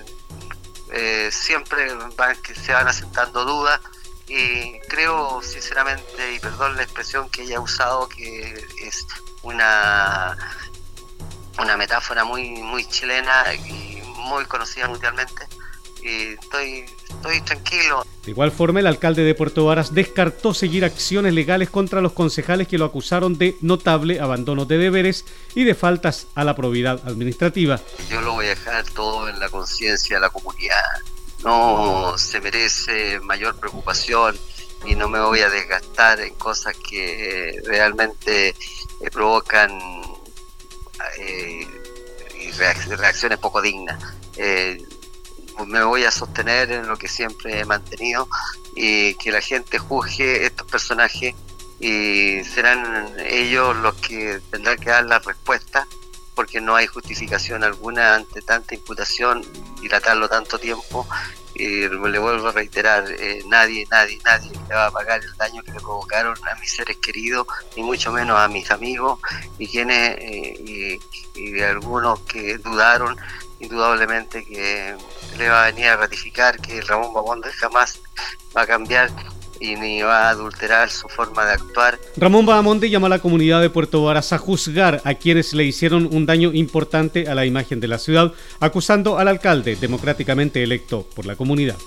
eh, 0.91 1.29
siempre 1.31 1.93
van, 2.17 2.35
que 2.41 2.53
se 2.53 2.73
van 2.73 2.87
asentando 2.87 3.45
dudas 3.45 3.79
y 4.31 4.79
creo 4.87 5.41
sinceramente, 5.41 6.35
y 6.35 6.39
perdón 6.39 6.77
la 6.77 6.83
expresión 6.83 7.29
que 7.29 7.43
ella 7.43 7.57
ha 7.57 7.61
usado, 7.61 8.07
que 8.07 8.53
es 8.81 9.05
una 9.43 10.37
una 11.59 11.75
metáfora 11.75 12.23
muy 12.23 12.49
muy 12.61 12.85
chilena 12.85 13.53
y 13.53 14.01
muy 14.17 14.45
conocida 14.45 14.87
mundialmente, 14.87 15.47
y 16.01 16.33
estoy, 16.33 16.85
estoy 17.09 17.41
tranquilo. 17.41 18.05
De 18.23 18.31
igual 18.31 18.51
forma, 18.51 18.79
el 18.79 18.87
alcalde 18.87 19.23
de 19.23 19.35
Puerto 19.35 19.65
Varas 19.65 19.93
descartó 19.93 20.53
seguir 20.53 20.85
acciones 20.85 21.33
legales 21.33 21.69
contra 21.69 22.01
los 22.01 22.13
concejales 22.13 22.67
que 22.67 22.77
lo 22.77 22.85
acusaron 22.85 23.37
de 23.37 23.57
notable 23.61 24.21
abandono 24.21 24.65
de 24.65 24.77
deberes 24.77 25.25
y 25.55 25.65
de 25.65 25.75
faltas 25.75 26.27
a 26.35 26.43
la 26.43 26.55
probidad 26.55 27.01
administrativa. 27.05 27.79
Yo 28.09 28.21
lo 28.21 28.33
voy 28.33 28.45
a 28.45 28.49
dejar 28.49 28.85
todo 28.91 29.27
en 29.27 29.39
la 29.39 29.49
conciencia 29.49 30.15
de 30.17 30.21
la 30.21 30.29
comunidad. 30.29 30.77
No 31.43 32.17
se 32.17 32.39
merece 32.39 33.19
mayor 33.19 33.55
preocupación 33.59 34.37
y 34.85 34.95
no 34.95 35.09
me 35.09 35.19
voy 35.19 35.41
a 35.41 35.49
desgastar 35.49 36.19
en 36.21 36.35
cosas 36.35 36.75
que 36.77 37.61
realmente 37.65 38.49
eh, 38.49 38.55
provocan 39.11 39.71
eh, 41.17 41.67
reacciones 42.57 43.37
poco 43.39 43.61
dignas. 43.61 44.01
Eh, 44.37 44.83
me 45.65 45.83
voy 45.83 46.05
a 46.05 46.11
sostener 46.11 46.71
en 46.71 46.87
lo 46.87 46.97
que 46.97 47.07
siempre 47.07 47.59
he 47.59 47.65
mantenido 47.65 48.27
y 48.75 49.15
que 49.15 49.31
la 49.31 49.41
gente 49.41 49.77
juzgue 49.77 50.45
estos 50.45 50.67
personajes 50.67 51.35
y 51.79 52.43
serán 52.43 53.15
ellos 53.19 53.75
los 53.77 53.95
que 53.95 54.39
tendrán 54.49 54.77
que 54.77 54.89
dar 54.89 55.05
la 55.05 55.19
respuesta 55.19 55.87
porque 56.41 56.59
no 56.59 56.75
hay 56.75 56.87
justificación 56.87 57.63
alguna 57.63 58.15
ante 58.15 58.41
tanta 58.41 58.73
imputación, 58.73 59.45
dilatarlo 59.79 60.27
tanto 60.27 60.57
tiempo 60.57 61.07
y 61.53 61.87
le 61.87 62.17
vuelvo 62.17 62.47
a 62.47 62.51
reiterar, 62.51 63.05
eh, 63.11 63.43
nadie, 63.45 63.85
nadie, 63.91 64.19
nadie 64.25 64.49
le 64.67 64.73
va 64.73 64.87
a 64.87 64.91
pagar 64.91 65.21
el 65.23 65.31
daño 65.37 65.61
que 65.61 65.71
le 65.71 65.79
provocaron 65.79 66.35
a 66.51 66.55
mis 66.59 66.73
seres 66.73 66.97
queridos, 66.97 67.45
ni 67.77 67.83
mucho 67.83 68.11
menos 68.11 68.39
a 68.39 68.47
mis 68.47 68.71
amigos, 68.71 69.19
y 69.59 69.67
quienes, 69.67 70.17
eh, 70.17 70.97
y, 71.35 71.61
algunos 71.61 72.21
que 72.21 72.57
dudaron, 72.57 73.15
indudablemente 73.59 74.43
que 74.43 74.95
le 75.37 75.47
va 75.47 75.65
a 75.65 75.65
venir 75.67 75.89
a 75.89 75.97
ratificar 75.97 76.59
que 76.59 76.81
Ramón 76.81 77.13
Bamonde 77.13 77.51
jamás 77.51 77.99
va 78.57 78.63
a 78.63 78.65
cambiar 78.65 79.11
y 79.61 79.75
ni 79.75 80.01
va 80.01 80.27
a 80.27 80.29
adulterar 80.31 80.89
su 80.89 81.07
forma 81.07 81.45
de 81.45 81.53
actuar. 81.53 81.99
Ramón 82.17 82.45
Bahamonde 82.45 82.89
llama 82.89 83.07
a 83.07 83.11
la 83.11 83.19
comunidad 83.19 83.61
de 83.61 83.69
Puerto 83.69 84.03
Varas 84.03 84.33
a 84.33 84.39
juzgar 84.39 85.01
a 85.05 85.13
quienes 85.13 85.53
le 85.53 85.63
hicieron 85.63 86.09
un 86.11 86.25
daño 86.25 86.51
importante 86.51 87.29
a 87.29 87.35
la 87.35 87.45
imagen 87.45 87.79
de 87.79 87.87
la 87.87 87.99
ciudad, 87.99 88.33
acusando 88.59 89.19
al 89.19 89.27
alcalde 89.27 89.75
democráticamente 89.75 90.63
electo 90.63 91.07
por 91.15 91.27
la 91.27 91.35
comunidad. 91.35 91.77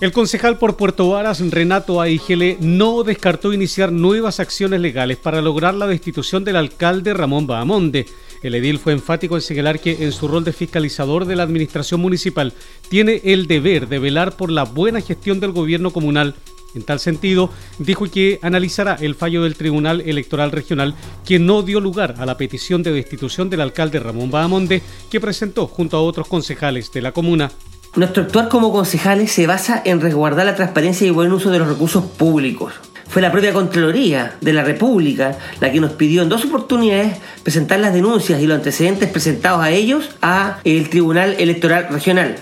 El 0.00 0.12
concejal 0.12 0.56
por 0.56 0.78
Puerto 0.78 1.10
Varas, 1.10 1.40
Renato 1.50 2.00
Aigele, 2.00 2.56
no 2.60 3.02
descartó 3.02 3.52
iniciar 3.52 3.92
nuevas 3.92 4.40
acciones 4.40 4.80
legales 4.80 5.18
para 5.18 5.42
lograr 5.42 5.74
la 5.74 5.86
destitución 5.86 6.42
del 6.42 6.56
alcalde 6.56 7.12
Ramón 7.12 7.46
Bahamonde. 7.46 8.06
El 8.42 8.54
edil 8.54 8.78
fue 8.78 8.92
enfático 8.92 9.36
en 9.36 9.42
señalar 9.42 9.80
que 9.80 10.04
en 10.04 10.12
su 10.12 10.26
rol 10.26 10.44
de 10.44 10.52
fiscalizador 10.52 11.26
de 11.26 11.36
la 11.36 11.42
administración 11.42 12.00
municipal 12.00 12.54
tiene 12.88 13.20
el 13.24 13.46
deber 13.46 13.88
de 13.88 13.98
velar 13.98 14.36
por 14.36 14.50
la 14.50 14.64
buena 14.64 15.00
gestión 15.00 15.40
del 15.40 15.52
gobierno 15.52 15.90
comunal. 15.90 16.34
En 16.74 16.82
tal 16.82 17.00
sentido, 17.00 17.50
dijo 17.78 18.06
que 18.10 18.38
analizará 18.42 18.96
el 19.00 19.14
fallo 19.14 19.42
del 19.42 19.56
Tribunal 19.56 20.02
Electoral 20.02 20.52
Regional 20.52 20.94
que 21.26 21.38
no 21.38 21.62
dio 21.62 21.80
lugar 21.80 22.14
a 22.18 22.26
la 22.26 22.36
petición 22.36 22.82
de 22.82 22.92
destitución 22.92 23.50
del 23.50 23.60
alcalde 23.60 23.98
Ramón 23.98 24.30
Bahamonde 24.30 24.82
que 25.10 25.20
presentó 25.20 25.66
junto 25.66 25.96
a 25.96 26.02
otros 26.02 26.28
concejales 26.28 26.92
de 26.92 27.02
la 27.02 27.12
comuna. 27.12 27.50
Nuestro 27.96 28.22
actuar 28.22 28.48
como 28.48 28.70
concejales 28.72 29.32
se 29.32 29.48
basa 29.48 29.82
en 29.84 30.00
resguardar 30.00 30.46
la 30.46 30.54
transparencia 30.54 31.06
y 31.06 31.10
buen 31.10 31.32
uso 31.32 31.50
de 31.50 31.58
los 31.58 31.68
recursos 31.68 32.04
públicos. 32.04 32.72
Fue 33.10 33.20
la 33.20 33.32
propia 33.32 33.52
Contraloría 33.52 34.36
de 34.40 34.52
la 34.52 34.62
República 34.62 35.36
la 35.60 35.72
que 35.72 35.80
nos 35.80 35.90
pidió 35.92 36.22
en 36.22 36.28
dos 36.28 36.44
oportunidades 36.44 37.16
presentar 37.42 37.80
las 37.80 37.92
denuncias 37.92 38.40
y 38.40 38.46
los 38.46 38.58
antecedentes 38.58 39.10
presentados 39.10 39.64
a 39.64 39.70
ellos 39.70 40.10
a 40.22 40.58
el 40.62 40.88
Tribunal 40.88 41.34
Electoral 41.40 41.88
Regional. 41.90 42.36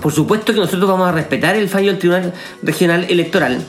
Por 0.00 0.12
supuesto 0.12 0.54
que 0.54 0.60
nosotros 0.60 0.88
vamos 0.88 1.06
a 1.06 1.12
respetar 1.12 1.56
el 1.56 1.68
fallo 1.68 1.88
del 1.88 1.98
Tribunal 1.98 2.32
Regional 2.62 3.04
Electoral 3.10 3.66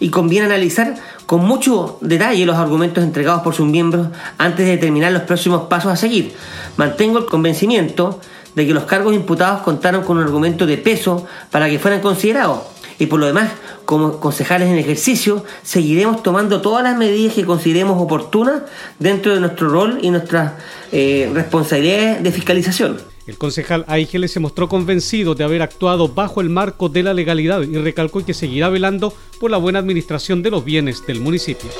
y 0.00 0.10
conviene 0.10 0.46
analizar 0.46 0.96
con 1.26 1.44
mucho 1.44 1.98
detalle 2.00 2.46
los 2.46 2.56
argumentos 2.56 3.04
entregados 3.04 3.42
por 3.42 3.54
sus 3.54 3.68
miembros 3.68 4.08
antes 4.38 4.66
de 4.66 4.72
determinar 4.72 5.12
los 5.12 5.22
próximos 5.22 5.68
pasos 5.68 5.92
a 5.92 5.96
seguir. 5.96 6.32
Mantengo 6.76 7.20
el 7.20 7.26
convencimiento 7.26 8.18
de 8.56 8.66
que 8.66 8.74
los 8.74 8.84
cargos 8.84 9.14
imputados 9.14 9.62
contaron 9.62 10.02
con 10.02 10.16
un 10.16 10.24
argumento 10.24 10.66
de 10.66 10.78
peso 10.78 11.24
para 11.52 11.70
que 11.70 11.78
fueran 11.78 12.00
considerados 12.00 12.62
y 12.98 13.06
por 13.06 13.20
lo 13.20 13.26
demás 13.26 13.50
como 13.84 14.20
concejales 14.20 14.68
en 14.68 14.78
ejercicio, 14.78 15.44
seguiremos 15.62 16.22
tomando 16.22 16.60
todas 16.60 16.82
las 16.82 16.96
medidas 16.96 17.34
que 17.34 17.44
consideremos 17.44 18.00
oportunas 18.00 18.62
dentro 18.98 19.34
de 19.34 19.40
nuestro 19.40 19.68
rol 19.68 19.98
y 20.02 20.10
nuestras 20.10 20.52
eh, 20.92 21.30
responsabilidades 21.32 22.22
de 22.22 22.32
fiscalización. 22.32 23.12
El 23.26 23.38
concejal 23.38 23.84
Aigele 23.86 24.26
se 24.26 24.40
mostró 24.40 24.68
convencido 24.68 25.34
de 25.34 25.44
haber 25.44 25.62
actuado 25.62 26.08
bajo 26.08 26.40
el 26.40 26.50
marco 26.50 26.88
de 26.88 27.04
la 27.04 27.14
legalidad 27.14 27.62
y 27.62 27.76
recalcó 27.78 28.24
que 28.24 28.34
seguirá 28.34 28.68
velando 28.68 29.14
por 29.38 29.50
la 29.50 29.58
buena 29.58 29.78
administración 29.78 30.42
de 30.42 30.50
los 30.50 30.64
bienes 30.64 31.06
del 31.06 31.20
municipio. 31.20 31.70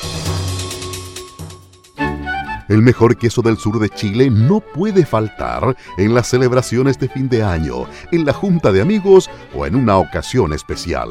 El 2.68 2.80
mejor 2.80 3.18
queso 3.18 3.42
del 3.42 3.58
sur 3.58 3.80
de 3.80 3.90
Chile 3.90 4.30
no 4.30 4.60
puede 4.60 5.04
faltar 5.04 5.76
en 5.98 6.14
las 6.14 6.28
celebraciones 6.28 6.98
de 6.98 7.08
fin 7.08 7.28
de 7.28 7.42
año, 7.42 7.86
en 8.12 8.24
la 8.24 8.32
junta 8.32 8.72
de 8.72 8.80
amigos 8.80 9.28
o 9.54 9.66
en 9.66 9.74
una 9.74 9.98
ocasión 9.98 10.52
especial 10.52 11.10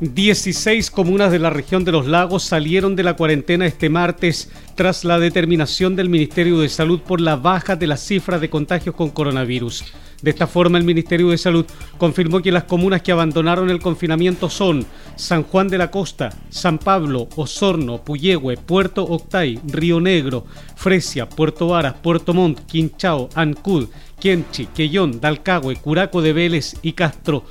16 0.00 0.92
comunas 0.92 1.32
de 1.32 1.40
la 1.40 1.50
región 1.50 1.84
de 1.84 1.90
los 1.90 2.06
lagos 2.06 2.44
salieron 2.44 2.94
de 2.94 3.02
la 3.02 3.16
cuarentena 3.16 3.66
este 3.66 3.88
martes 3.88 4.48
tras 4.76 5.04
la 5.04 5.18
determinación 5.18 5.96
del 5.96 6.08
Ministerio 6.08 6.60
de 6.60 6.68
Salud 6.68 7.00
por 7.00 7.20
la 7.20 7.34
baja 7.34 7.74
de 7.74 7.88
las 7.88 8.00
cifras 8.00 8.40
de 8.40 8.48
contagios 8.48 8.94
con 8.94 9.10
coronavirus. 9.10 9.86
De 10.22 10.30
esta 10.30 10.46
forma, 10.46 10.78
el 10.78 10.84
Ministerio 10.84 11.30
de 11.30 11.38
Salud 11.38 11.66
confirmó 11.96 12.40
que 12.42 12.52
las 12.52 12.64
comunas 12.64 13.02
que 13.02 13.10
abandonaron 13.10 13.70
el 13.70 13.80
confinamiento 13.80 14.48
son 14.48 14.86
San 15.16 15.42
Juan 15.42 15.66
de 15.66 15.78
la 15.78 15.90
Costa, 15.90 16.30
San 16.48 16.78
Pablo, 16.78 17.28
Osorno, 17.34 17.98
Puyehue, 18.02 18.56
Puerto 18.56 19.02
Octay, 19.04 19.60
Río 19.66 20.00
Negro, 20.00 20.44
Fresia, 20.76 21.28
Puerto 21.28 21.68
Varas, 21.68 21.94
Puerto 21.94 22.34
Montt, 22.34 22.60
Quinchao, 22.66 23.28
Ancud, 23.34 23.88
Quienchi, 24.20 24.66
Quellón, 24.66 25.20
Dalcagüe, 25.20 25.76
Curaco 25.76 26.20
de 26.20 26.32
Vélez 26.32 26.76
y 26.82 26.92
Castro. 26.92 27.44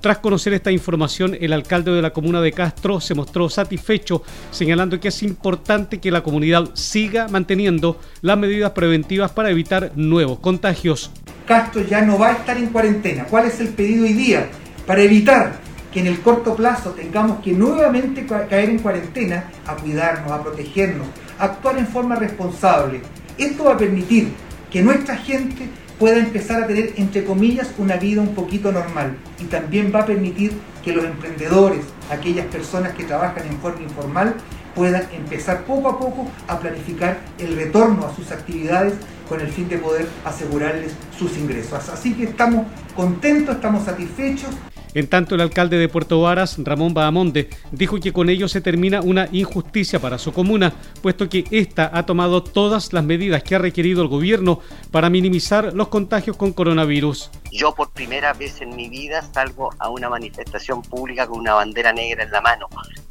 Tras 0.00 0.16
conocer 0.16 0.54
esta 0.54 0.70
información, 0.70 1.36
el 1.38 1.52
alcalde 1.52 1.92
de 1.92 2.00
la 2.00 2.14
comuna 2.14 2.40
de 2.40 2.52
Castro 2.52 3.02
se 3.02 3.14
mostró 3.14 3.50
satisfecho, 3.50 4.22
señalando 4.50 4.98
que 4.98 5.08
es 5.08 5.22
importante 5.22 5.98
que 5.98 6.10
la 6.10 6.22
comunidad 6.22 6.70
siga 6.72 7.28
manteniendo 7.28 8.00
las 8.22 8.38
medidas 8.38 8.70
preventivas 8.70 9.30
para 9.32 9.50
evitar 9.50 9.92
nuevos 9.96 10.38
contagios. 10.38 11.10
Castro 11.46 11.82
ya 11.82 12.00
no 12.00 12.18
va 12.18 12.28
a 12.28 12.32
estar 12.32 12.56
en 12.56 12.68
cuarentena. 12.68 13.24
¿Cuál 13.24 13.48
es 13.48 13.60
el 13.60 13.68
pedido 13.68 14.04
hoy 14.04 14.14
día? 14.14 14.48
Para 14.86 15.02
evitar 15.02 15.58
que 15.92 16.00
en 16.00 16.06
el 16.06 16.20
corto 16.20 16.56
plazo 16.56 16.92
tengamos 16.92 17.42
que 17.42 17.52
nuevamente 17.52 18.24
caer 18.24 18.70
en 18.70 18.78
cuarentena, 18.78 19.50
a 19.66 19.76
cuidarnos, 19.76 20.32
a 20.32 20.42
protegernos, 20.42 21.08
a 21.38 21.44
actuar 21.44 21.76
en 21.76 21.86
forma 21.86 22.14
responsable. 22.14 23.02
Esto 23.36 23.64
va 23.64 23.74
a 23.74 23.78
permitir 23.78 24.28
que 24.70 24.80
nuestra 24.80 25.16
gente 25.18 25.68
pueda 26.00 26.16
empezar 26.18 26.62
a 26.62 26.66
tener, 26.66 26.94
entre 26.96 27.24
comillas, 27.24 27.68
una 27.76 27.96
vida 27.96 28.22
un 28.22 28.34
poquito 28.34 28.72
normal. 28.72 29.18
Y 29.38 29.44
también 29.44 29.92
va 29.94 30.00
a 30.00 30.06
permitir 30.06 30.52
que 30.82 30.94
los 30.94 31.04
emprendedores, 31.04 31.84
aquellas 32.10 32.46
personas 32.46 32.94
que 32.94 33.04
trabajan 33.04 33.46
en 33.46 33.58
forma 33.58 33.82
informal, 33.82 34.34
puedan 34.74 35.02
empezar 35.12 35.64
poco 35.64 35.90
a 35.90 35.98
poco 35.98 36.26
a 36.48 36.58
planificar 36.58 37.18
el 37.38 37.54
retorno 37.54 38.06
a 38.06 38.16
sus 38.16 38.30
actividades 38.30 38.94
con 39.28 39.42
el 39.42 39.48
fin 39.48 39.68
de 39.68 39.76
poder 39.76 40.08
asegurarles 40.24 40.92
sus 41.18 41.36
ingresos. 41.36 41.90
Así 41.90 42.14
que 42.14 42.24
estamos 42.24 42.66
contentos, 42.96 43.56
estamos 43.56 43.84
satisfechos 43.84 44.50
en 44.94 45.06
tanto, 45.08 45.34
el 45.34 45.40
alcalde 45.40 45.78
de 45.78 45.88
Puerto 45.88 46.20
Varas, 46.20 46.56
Ramón 46.58 46.94
Bahamonde, 46.94 47.48
dijo 47.70 47.98
que 48.00 48.12
con 48.12 48.28
ello 48.28 48.48
se 48.48 48.60
termina 48.60 49.00
una 49.00 49.28
injusticia 49.32 50.00
para 50.00 50.18
su 50.18 50.32
comuna, 50.32 50.72
puesto 51.02 51.28
que 51.28 51.44
ésta 51.50 51.90
ha 51.92 52.04
tomado 52.06 52.42
todas 52.42 52.92
las 52.92 53.04
medidas 53.04 53.42
que 53.42 53.54
ha 53.54 53.58
requerido 53.58 54.02
el 54.02 54.08
gobierno 54.08 54.60
para 54.90 55.10
minimizar 55.10 55.72
los 55.74 55.88
contagios 55.88 56.36
con 56.36 56.52
coronavirus. 56.52 57.30
Yo 57.52 57.74
por 57.74 57.90
primera 57.90 58.32
vez 58.32 58.60
en 58.60 58.74
mi 58.74 58.88
vida 58.88 59.22
salgo 59.22 59.70
a 59.78 59.90
una 59.90 60.08
manifestación 60.08 60.82
pública 60.82 61.26
con 61.26 61.40
una 61.40 61.54
bandera 61.54 61.92
negra 61.92 62.24
en 62.24 62.30
la 62.30 62.40
mano, 62.40 62.68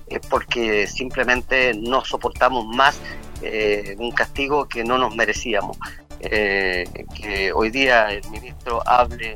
es 0.07 0.19
porque 0.27 0.87
simplemente 0.87 1.73
no 1.73 2.03
soportamos 2.03 2.65
más 2.65 2.99
eh, 3.41 3.95
un 3.99 4.11
castigo 4.11 4.67
que 4.67 4.83
no 4.83 4.97
nos 4.97 5.15
merecíamos. 5.15 5.77
Eh, 6.21 6.83
que 7.15 7.53
hoy 7.53 7.69
día 7.69 8.11
el 8.11 8.29
ministro 8.29 8.85
hable 8.85 9.33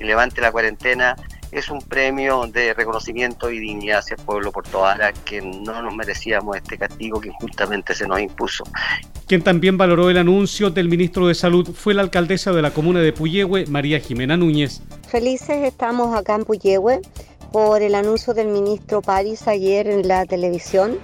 y 0.00 0.02
levante 0.02 0.40
la 0.40 0.50
cuarentena 0.50 1.14
es 1.58 1.70
un 1.70 1.80
premio 1.80 2.46
de 2.46 2.74
reconocimiento 2.74 3.50
y 3.50 3.58
dignidad 3.58 3.98
hacia 3.98 4.16
el 4.16 4.22
pueblo 4.22 4.52
portoara 4.52 5.12
que 5.12 5.40
no 5.40 5.82
nos 5.82 5.94
merecíamos 5.94 6.56
este 6.56 6.78
castigo 6.78 7.20
que 7.20 7.28
injustamente 7.28 7.94
se 7.94 8.06
nos 8.06 8.20
impuso. 8.20 8.64
Quien 9.26 9.42
también 9.42 9.76
valoró 9.76 10.10
el 10.10 10.18
anuncio 10.18 10.70
del 10.70 10.88
ministro 10.88 11.26
de 11.26 11.34
Salud 11.34 11.68
fue 11.74 11.94
la 11.94 12.02
alcaldesa 12.02 12.52
de 12.52 12.62
la 12.62 12.70
comuna 12.70 13.00
de 13.00 13.12
Puyehue, 13.12 13.66
María 13.66 13.98
Jimena 13.98 14.36
Núñez. 14.36 14.82
Felices 15.08 15.64
estamos 15.64 16.16
acá 16.16 16.34
en 16.34 16.44
Puyehue 16.44 17.00
por 17.52 17.82
el 17.82 17.94
anuncio 17.94 18.34
del 18.34 18.48
ministro 18.48 19.02
París 19.02 19.48
ayer 19.48 19.88
en 19.88 20.06
la 20.06 20.26
televisión 20.26 20.98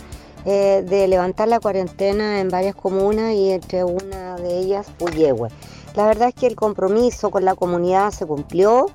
eh, 0.45 0.85
de 0.87 1.09
levantar 1.09 1.49
la 1.49 1.61
cuarentena 1.61 2.41
en 2.41 2.49
varias 2.49 2.75
comunas 2.75 3.33
y 3.33 3.53
entre 3.53 3.85
una 3.85 4.37
de 4.37 4.59
ellas 4.59 4.87
Puyehue. 4.99 5.49
La 5.95 6.07
verdad 6.07 6.29
es 6.29 6.35
que 6.35 6.47
el 6.47 6.57
compromiso 6.57 7.31
con 7.31 7.45
la 7.45 7.55
comunidad 7.55 8.11
se 8.11 8.27
cumplió 8.27 8.87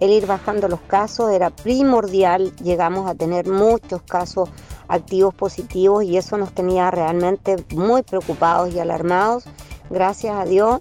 el 0.00 0.10
ir 0.10 0.26
bajando 0.26 0.68
los 0.68 0.80
casos 0.80 1.30
era 1.32 1.50
primordial, 1.50 2.54
llegamos 2.56 3.08
a 3.08 3.14
tener 3.14 3.48
muchos 3.48 4.02
casos 4.02 4.48
activos 4.88 5.34
positivos 5.34 6.04
y 6.04 6.16
eso 6.16 6.36
nos 6.36 6.52
tenía 6.52 6.90
realmente 6.90 7.56
muy 7.74 8.02
preocupados 8.02 8.74
y 8.74 8.78
alarmados. 8.78 9.44
Gracias 9.90 10.36
a 10.36 10.44
Dios, 10.44 10.80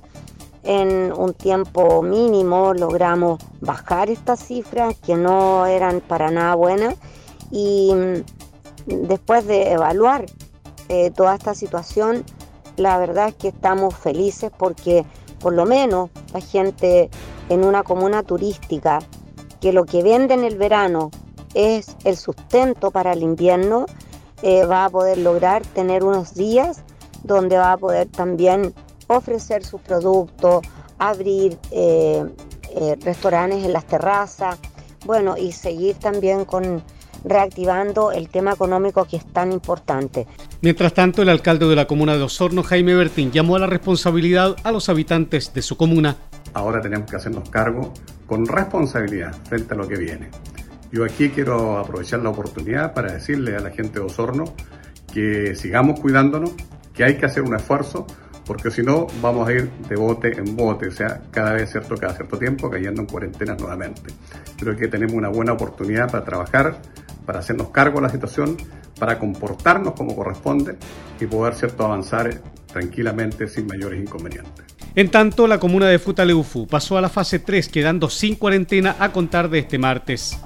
en 0.63 1.13
un 1.13 1.33
tiempo 1.33 2.01
mínimo 2.01 2.73
logramos 2.73 3.39
bajar 3.61 4.09
estas 4.09 4.39
cifras 4.39 4.95
que 4.99 5.15
no 5.15 5.65
eran 5.65 6.01
para 6.01 6.31
nada 6.31 6.55
buenas 6.55 6.95
y 7.51 7.93
mm, 7.93 9.07
después 9.07 9.45
de 9.45 9.71
evaluar 9.71 10.25
eh, 10.89 11.11
toda 11.11 11.35
esta 11.35 11.53
situación, 11.53 12.23
la 12.77 12.97
verdad 12.97 13.29
es 13.29 13.35
que 13.35 13.47
estamos 13.49 13.95
felices 13.95 14.51
porque 14.57 15.05
por 15.45 15.53
lo 15.53 15.67
menos 15.67 16.09
la 16.33 16.41
gente 16.41 17.11
en 17.49 17.63
una 17.63 17.83
comuna 17.83 18.23
turística 18.23 18.97
que 19.61 19.73
lo 19.73 19.85
que 19.85 20.01
vende 20.01 20.33
en 20.33 20.43
el 20.43 20.57
verano 20.57 21.11
es 21.53 21.95
el 22.03 22.17
sustento 22.17 22.89
para 22.89 23.13
el 23.13 23.21
invierno, 23.21 23.85
eh, 24.41 24.65
va 24.65 24.85
a 24.85 24.89
poder 24.89 25.19
lograr 25.19 25.61
tener 25.61 26.03
unos 26.03 26.33
días 26.33 26.81
donde 27.21 27.59
va 27.59 27.73
a 27.73 27.77
poder 27.77 28.07
también 28.07 28.73
ofrecer 29.05 29.63
sus 29.63 29.81
productos, 29.81 30.65
abrir 30.97 31.59
eh, 31.69 32.25
eh, 32.71 32.97
restaurantes 33.01 33.63
en 33.63 33.71
las 33.71 33.85
terrazas, 33.85 34.57
bueno, 35.05 35.37
y 35.37 35.51
seguir 35.51 35.95
también 35.99 36.45
con 36.45 36.81
reactivando 37.23 38.11
el 38.11 38.29
tema 38.29 38.53
económico 38.53 39.05
que 39.05 39.17
es 39.17 39.25
tan 39.31 39.51
importante. 39.51 40.25
Mientras 40.61 40.93
tanto, 40.93 41.21
el 41.21 41.29
alcalde 41.29 41.67
de 41.67 41.75
la 41.75 41.85
comuna 41.85 42.15
de 42.15 42.23
Osorno, 42.23 42.63
Jaime 42.63 42.95
Bertín, 42.95 43.31
llamó 43.31 43.55
a 43.55 43.59
la 43.59 43.67
responsabilidad 43.67 44.55
a 44.63 44.71
los 44.71 44.89
habitantes 44.89 45.53
de 45.53 45.61
su 45.61 45.77
comuna 45.77 46.17
ahora 46.55 46.81
tenemos 46.81 47.09
que 47.09 47.17
hacernos 47.17 47.47
cargo 47.49 47.93
con 48.25 48.47
responsabilidad 48.47 49.35
frente 49.47 49.73
a 49.75 49.77
lo 49.77 49.87
que 49.87 49.97
viene. 49.97 50.29
Yo 50.91 51.03
aquí 51.03 51.29
quiero 51.29 51.77
aprovechar 51.77 52.21
la 52.21 52.29
oportunidad 52.29 52.93
para 52.93 53.11
decirle 53.11 53.55
a 53.55 53.59
la 53.59 53.69
gente 53.69 53.99
de 53.99 54.05
Osorno 54.05 54.45
que 55.13 55.55
sigamos 55.55 55.99
cuidándonos, 55.99 56.53
que 56.93 57.03
hay 57.03 57.17
que 57.17 57.25
hacer 57.25 57.43
un 57.43 57.55
esfuerzo, 57.55 58.07
porque 58.45 58.71
si 58.71 58.83
no 58.83 59.07
vamos 59.21 59.47
a 59.47 59.51
ir 59.51 59.69
de 59.89 59.95
bote 59.95 60.37
en 60.37 60.55
bote, 60.55 60.87
o 60.87 60.91
sea, 60.91 61.21
cada 61.31 61.53
vez 61.53 61.71
cierto, 61.71 61.95
cada 61.95 62.13
cierto 62.13 62.37
tiempo 62.37 62.69
cayendo 62.69 63.01
en 63.01 63.07
cuarentena 63.07 63.55
nuevamente. 63.55 64.13
Creo 64.57 64.75
que 64.77 64.87
tenemos 64.87 65.13
una 65.13 65.29
buena 65.29 65.53
oportunidad 65.53 66.09
para 66.09 66.23
trabajar, 66.23 66.81
para 67.25 67.39
hacernos 67.39 67.69
cargo 67.69 67.97
de 67.97 68.03
la 68.03 68.09
situación, 68.09 68.55
para 68.99 69.19
comportarnos 69.19 69.93
como 69.93 70.15
corresponde 70.15 70.77
y 71.19 71.25
poder 71.25 71.55
cierto 71.55 71.85
avanzar 71.85 72.41
tranquilamente 72.71 73.47
sin 73.47 73.67
mayores 73.67 74.01
inconvenientes. 74.01 74.65
En 74.95 75.09
tanto, 75.09 75.47
la 75.47 75.59
comuna 75.59 75.87
de 75.87 75.99
Futaleufu 75.99 76.67
pasó 76.67 76.97
a 76.97 77.01
la 77.01 77.09
fase 77.09 77.39
3, 77.39 77.67
quedando 77.69 78.09
sin 78.09 78.35
cuarentena 78.35 78.95
a 78.99 79.11
contar 79.11 79.49
de 79.49 79.59
este 79.59 79.77
martes. 79.77 80.37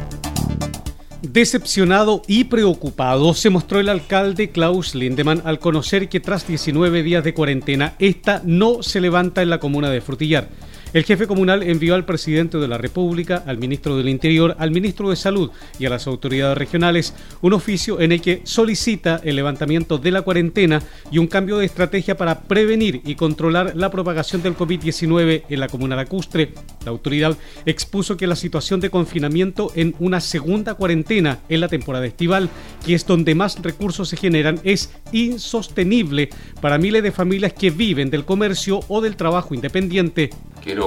Decepcionado 1.22 2.22
y 2.28 2.46
preocupado 2.46 3.34
se 3.34 3.50
mostró 3.50 3.80
el 3.80 3.90
alcalde 3.90 4.52
Klaus 4.52 4.96
Lindemann 4.96 5.42
al 5.44 5.60
conocer 5.60 6.08
que 6.08 6.20
tras 6.20 6.48
19 6.48 7.04
días 7.04 7.24
de 7.24 7.34
cuarentena, 7.34 7.96
esta 8.00 8.42
no 8.46 8.82
se 8.82 9.02
levanta 9.02 9.42
en 9.42 9.50
la 9.50 9.60
comuna 9.60 9.90
de 9.90 10.02
Frutillar. 10.02 10.48
El 10.92 11.04
jefe 11.04 11.28
comunal 11.28 11.62
envió 11.62 11.94
al 11.94 12.04
presidente 12.04 12.58
de 12.58 12.68
la 12.68 12.80
República, 12.80 13.44
al 13.46 13.60
ministro 13.60 13.96
del 13.96 14.10
Interior, 14.10 14.56
al 14.58 14.72
ministro 14.72 15.12
de 15.12 15.16
Salud 15.16 15.52
y 15.78 15.86
a 15.86 15.90
las 15.92 16.08
autoridades 16.08 16.58
regionales 16.58 17.14
un 17.42 17.54
oficio 17.54 18.02
en 18.02 18.12
el 18.12 18.22
que 18.22 18.42
solicita 18.44 19.22
el 19.24 19.36
levantamiento 19.36 20.00
de 20.00 20.10
la 20.10 20.24
cuarentena 20.24 20.82
y 21.12 21.20
un 21.20 21.28
cambio 21.28 21.60
de 21.60 21.68
estrategia 21.68 22.18
para 22.18 22.40
prevenir 22.40 23.02
y 23.06 23.14
controlar 23.14 23.76
la 23.76 23.92
propagación 23.92 24.42
del 24.42 24.58
COVID-19 24.58 25.44
en 25.48 25.60
la 25.60 25.68
comuna 25.68 25.96
lacustre. 25.96 26.54
La 26.84 26.90
autoridad 26.90 27.38
expuso 27.68 28.18
que 28.18 28.26
la 28.26 28.36
situación 28.36 28.80
de 28.80 28.90
confinamiento 28.90 29.72
en 29.76 29.94
una 30.00 30.20
segunda 30.20 30.74
cuarentena 30.74 31.38
en 31.50 31.62
la 31.62 31.68
temporada 31.68 32.08
estival, 32.08 32.50
que 32.84 32.96
es 32.96 33.06
donde 33.06 33.36
más 33.36 33.62
recursos 33.62 34.10
se 34.10 34.18
generan, 34.18 34.60
es 34.64 34.92
insostenible 35.12 36.30
para 36.62 36.80
miles 36.80 37.04
de 37.04 37.12
familias 37.12 37.54
que 37.54 37.70
viven 37.70 38.10
del 38.10 38.26
comercio 38.26 38.80
o 38.88 39.02
del 39.02 39.16
trabajo 39.16 39.54
independiente 39.54 40.32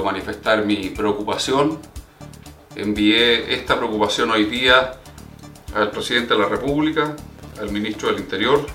manifestar 0.01 0.65
mi 0.65 0.89
preocupación. 0.89 1.79
Envié 2.75 3.53
esta 3.53 3.77
preocupación 3.77 4.31
hoy 4.31 4.45
día 4.45 4.93
al 5.75 5.91
presidente 5.91 6.33
de 6.33 6.39
la 6.39 6.47
República, 6.47 7.15
al 7.59 7.71
ministro 7.71 8.09
del 8.09 8.19
Interior, 8.19 8.65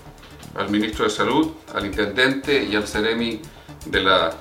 al 0.54 0.70
ministro 0.70 1.04
de 1.04 1.10
Salud, 1.10 1.52
al 1.74 1.86
intendente 1.86 2.62
y 2.64 2.76
al 2.76 2.86
Ceremi 2.86 3.40
de 3.86 4.00
la 4.00 4.34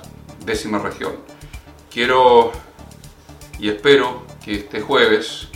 décima 0.44 0.78
región. 0.78 1.16
Quiero 1.90 2.52
y 3.58 3.68
espero 3.68 4.24
que 4.44 4.54
este 4.54 4.80
jueves 4.80 5.48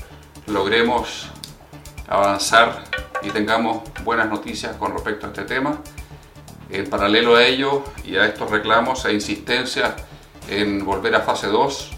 logremos 0.47 1.29
avanzar 2.09 2.85
y 3.23 3.31
tengamos 3.31 3.83
buenas 4.05 4.29
noticias 4.29 4.77
con 4.77 4.93
respecto 4.93 5.27
a 5.27 5.29
este 5.29 5.45
tema. 5.45 5.79
En 6.71 6.89
paralelo 6.89 7.37
a 7.37 7.45
ello 7.45 7.85
y 8.05 8.17
a 8.17 8.27
estos 8.27 8.51
reclamos 8.51 9.05
e 9.05 9.13
insistencias 9.13 9.95
en 10.49 10.85
volver 10.85 11.15
a 11.15 11.21
fase 11.21 11.47
2. 11.49 11.91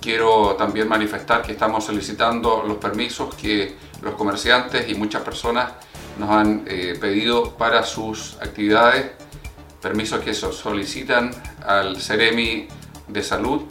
Quiero 0.00 0.54
también 0.56 0.88
manifestar 0.88 1.42
que 1.42 1.52
estamos 1.52 1.84
solicitando 1.84 2.62
los 2.66 2.76
permisos 2.76 3.34
que 3.34 3.76
los 4.02 4.14
comerciantes 4.14 4.88
y 4.88 4.94
muchas 4.94 5.22
personas 5.22 5.72
nos 6.18 6.30
han 6.30 6.64
eh, 6.66 6.96
pedido 7.00 7.56
para 7.56 7.82
sus 7.82 8.36
actividades, 8.40 9.12
permisos 9.80 10.20
que 10.20 10.34
solicitan 10.34 11.30
al 11.66 12.00
Ceremi 12.00 12.68
de 13.08 13.22
Salud 13.22 13.62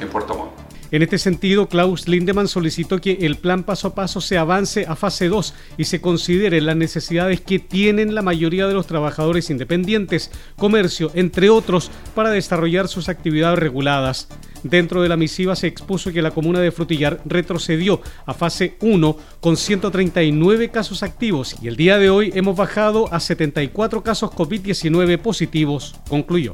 en 0.00 0.08
Puerto 0.08 0.34
Montt. 0.34 0.61
En 0.92 1.00
este 1.00 1.16
sentido, 1.16 1.70
Klaus 1.70 2.06
Lindemann 2.06 2.48
solicitó 2.48 3.00
que 3.00 3.12
el 3.22 3.36
plan 3.36 3.64
paso 3.64 3.88
a 3.88 3.94
paso 3.94 4.20
se 4.20 4.36
avance 4.36 4.84
a 4.86 4.94
fase 4.94 5.30
2 5.30 5.54
y 5.78 5.84
se 5.84 6.02
considere 6.02 6.60
las 6.60 6.76
necesidades 6.76 7.40
que 7.40 7.58
tienen 7.58 8.14
la 8.14 8.20
mayoría 8.20 8.66
de 8.66 8.74
los 8.74 8.86
trabajadores 8.86 9.48
independientes, 9.48 10.30
comercio, 10.54 11.10
entre 11.14 11.48
otros, 11.48 11.90
para 12.14 12.28
desarrollar 12.28 12.88
sus 12.88 13.08
actividades 13.08 13.58
reguladas. 13.58 14.28
Dentro 14.64 15.00
de 15.00 15.08
la 15.08 15.16
misiva 15.16 15.56
se 15.56 15.66
expuso 15.66 16.12
que 16.12 16.20
la 16.20 16.30
comuna 16.30 16.60
de 16.60 16.70
Frutillar 16.70 17.22
retrocedió 17.24 18.02
a 18.26 18.34
fase 18.34 18.76
1 18.82 19.16
con 19.40 19.56
139 19.56 20.70
casos 20.70 21.02
activos 21.02 21.56
y 21.62 21.68
el 21.68 21.76
día 21.76 21.96
de 21.96 22.10
hoy 22.10 22.32
hemos 22.34 22.54
bajado 22.54 23.12
a 23.14 23.18
74 23.18 24.02
casos 24.02 24.30
COVID-19 24.30 25.18
positivos, 25.18 25.94
concluyó. 26.06 26.52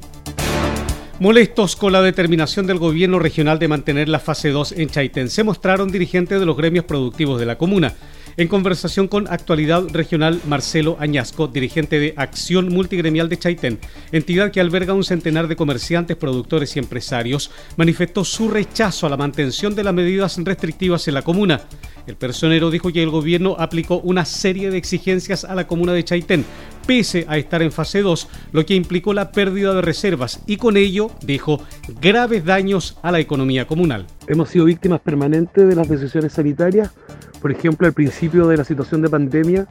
Molestos 1.21 1.75
con 1.75 1.93
la 1.93 2.01
determinación 2.01 2.69
del 2.69 2.79
gobierno 2.79 3.19
regional 3.19 3.59
de 3.59 3.67
mantener 3.67 4.09
la 4.09 4.21
fase 4.21 4.51
2 4.51 4.71
en 4.73 4.89
Chaitén, 4.89 5.29
se 5.31 5.43
mostraron 5.43 5.91
dirigentes 5.91 6.39
de 6.39 6.47
los 6.47 6.57
gremios 6.57 6.85
productivos 6.85 7.41
de 7.41 7.47
la 7.47 7.59
comuna. 7.59 7.93
En 8.38 8.46
conversación 8.46 9.09
con 9.09 9.27
Actualidad 9.27 9.88
Regional, 9.92 10.40
Marcelo 10.46 10.96
Añasco, 11.01 11.48
dirigente 11.48 11.98
de 11.98 12.14
Acción 12.16 12.68
Multigremial 12.68 13.29
de 13.29 13.37
Chaitén, 13.37 13.81
entidad 14.12 14.53
que 14.53 14.61
alberga 14.61 14.94
un 14.94 15.03
centenar 15.03 15.48
de 15.48 15.57
comerciantes, 15.57 16.16
productores 16.16 16.77
y 16.77 16.79
empresarios, 16.79 17.51
manifestó 17.77 18.24
su 18.24 18.48
rechazo 18.48 19.09
a 19.09 19.11
la 19.11 19.16
mantención 19.16 19.74
de 19.74 19.83
las 19.83 19.92
medidas 19.92 20.38
restrictivas 20.38 21.09
en 21.09 21.14
la 21.14 21.22
comuna. 21.22 21.62
El 22.07 22.14
personero 22.14 22.70
dijo 22.70 22.92
que 22.92 23.03
el 23.03 23.11
gobierno 23.11 23.57
aplicó 23.59 23.98
una 23.98 24.24
serie 24.24 24.70
de 24.70 24.79
exigencias 24.79 25.44
a 25.44 25.57
la 25.57 25.66
comuna 25.66 25.92
de 25.92 26.05
Chaitén, 26.05 26.44
pese 26.87 27.27
a 27.29 27.38
estar 27.38 27.61
en 27.61 27.72
fase 27.72 28.03
2, 28.03 28.29
lo 28.53 28.64
que 28.64 28.77
implicó 28.77 29.14
la 29.14 29.33
pérdida 29.33 29.74
de 29.74 29.83
reservas 29.83 30.44
y 30.46 30.59
con 30.59 30.77
ello, 30.77 31.11
dijo, 31.22 31.61
graves 32.01 32.44
daños 32.44 32.98
a 33.03 33.11
la 33.11 33.18
economía 33.18 33.66
comunal. 33.66 34.07
Hemos 34.29 34.51
sido 34.51 34.64
víctimas 34.64 35.01
permanentes 35.01 35.66
de 35.68 35.74
las 35.74 35.88
decisiones 35.88 36.35
sanitarias. 36.35 36.92
Por 37.40 37.53
ejemplo, 37.53 37.87
al 37.87 37.92
principio 37.92 38.48
de 38.48 38.57
la 38.57 38.64
situación 38.64 39.03
de 39.03 39.09
pandemia, 39.09 39.66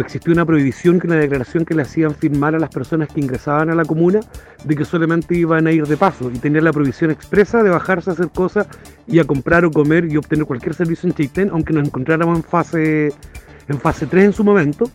existió 0.00 0.32
una 0.32 0.44
prohibición, 0.44 1.00
que 1.00 1.06
una 1.06 1.16
declaración 1.16 1.64
que 1.64 1.74
le 1.74 1.82
hacían 1.82 2.14
firmar 2.14 2.54
a 2.54 2.58
las 2.58 2.70
personas 2.70 3.08
que 3.08 3.20
ingresaban 3.20 3.70
a 3.70 3.74
la 3.74 3.84
comuna 3.84 4.20
de 4.64 4.76
que 4.76 4.84
solamente 4.84 5.34
iban 5.34 5.66
a 5.66 5.72
ir 5.72 5.86
de 5.86 5.96
paso 5.96 6.30
y 6.30 6.38
tenían 6.38 6.64
la 6.64 6.72
prohibición 6.72 7.10
expresa 7.10 7.62
de 7.62 7.70
bajarse 7.70 8.10
a 8.10 8.12
hacer 8.14 8.28
cosas 8.28 8.66
y 9.06 9.18
a 9.18 9.24
comprar 9.24 9.64
o 9.64 9.70
comer 9.70 10.10
y 10.10 10.16
obtener 10.16 10.44
cualquier 10.44 10.74
servicio 10.74 11.08
en 11.08 11.14
Chaitén, 11.14 11.50
aunque 11.50 11.72
nos 11.72 11.86
encontráramos 11.86 12.36
en 12.36 12.42
fase, 12.42 13.12
en 13.68 13.80
fase 13.80 14.06
3 14.06 14.24
en 14.24 14.32
su 14.32 14.44
momento. 14.44 14.90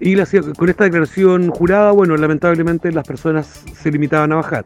Y 0.00 0.14
con 0.56 0.68
esta 0.68 0.84
declaración 0.84 1.50
jurada, 1.50 1.90
bueno, 1.92 2.16
lamentablemente 2.16 2.92
las 2.92 3.06
personas 3.06 3.64
se 3.74 3.90
limitaban 3.90 4.32
a 4.32 4.36
bajar. 4.36 4.64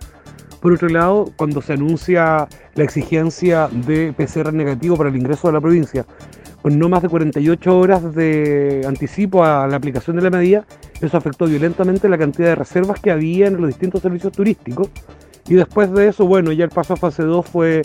Por 0.61 0.73
otro 0.73 0.89
lado, 0.89 1.33
cuando 1.37 1.63
se 1.63 1.73
anuncia 1.73 2.47
la 2.75 2.85
exigencia 2.85 3.69
de 3.69 4.13
PCR 4.13 4.53
negativo 4.53 4.97
para 4.97 5.09
el 5.09 5.17
ingreso 5.17 5.49
a 5.49 5.53
la 5.53 5.61
provincia, 5.61 6.07
con 6.63 6.79
no 6.79 6.89
más 6.89 7.03
de 7.03 7.09
48 7.09 7.79
horas 7.79 8.15
de 8.15 8.85
anticipo 8.87 9.45
a 9.45 9.67
la 9.67 9.77
aplicación 9.77 10.17
de 10.17 10.23
la 10.23 10.31
medida, 10.31 10.65
eso 11.01 11.17
afectó 11.17 11.47
violentamente 11.47 12.09
la 12.09 12.17
cantidad 12.17 12.49
de 12.49 12.55
reservas 12.55 13.01
que 13.01 13.11
había 13.11 13.49
en 13.49 13.57
los 13.57 13.67
distintos 13.67 14.01
servicios 14.01 14.33
turísticos. 14.33 14.89
Y 15.49 15.55
después 15.55 15.93
de 15.93 16.09
eso, 16.09 16.25
bueno, 16.25 16.53
ya 16.53 16.65
el 16.65 16.71
paso 16.71 16.95
a 16.95 16.97
fase 16.97 17.25
2 17.25 17.47
fue 17.47 17.83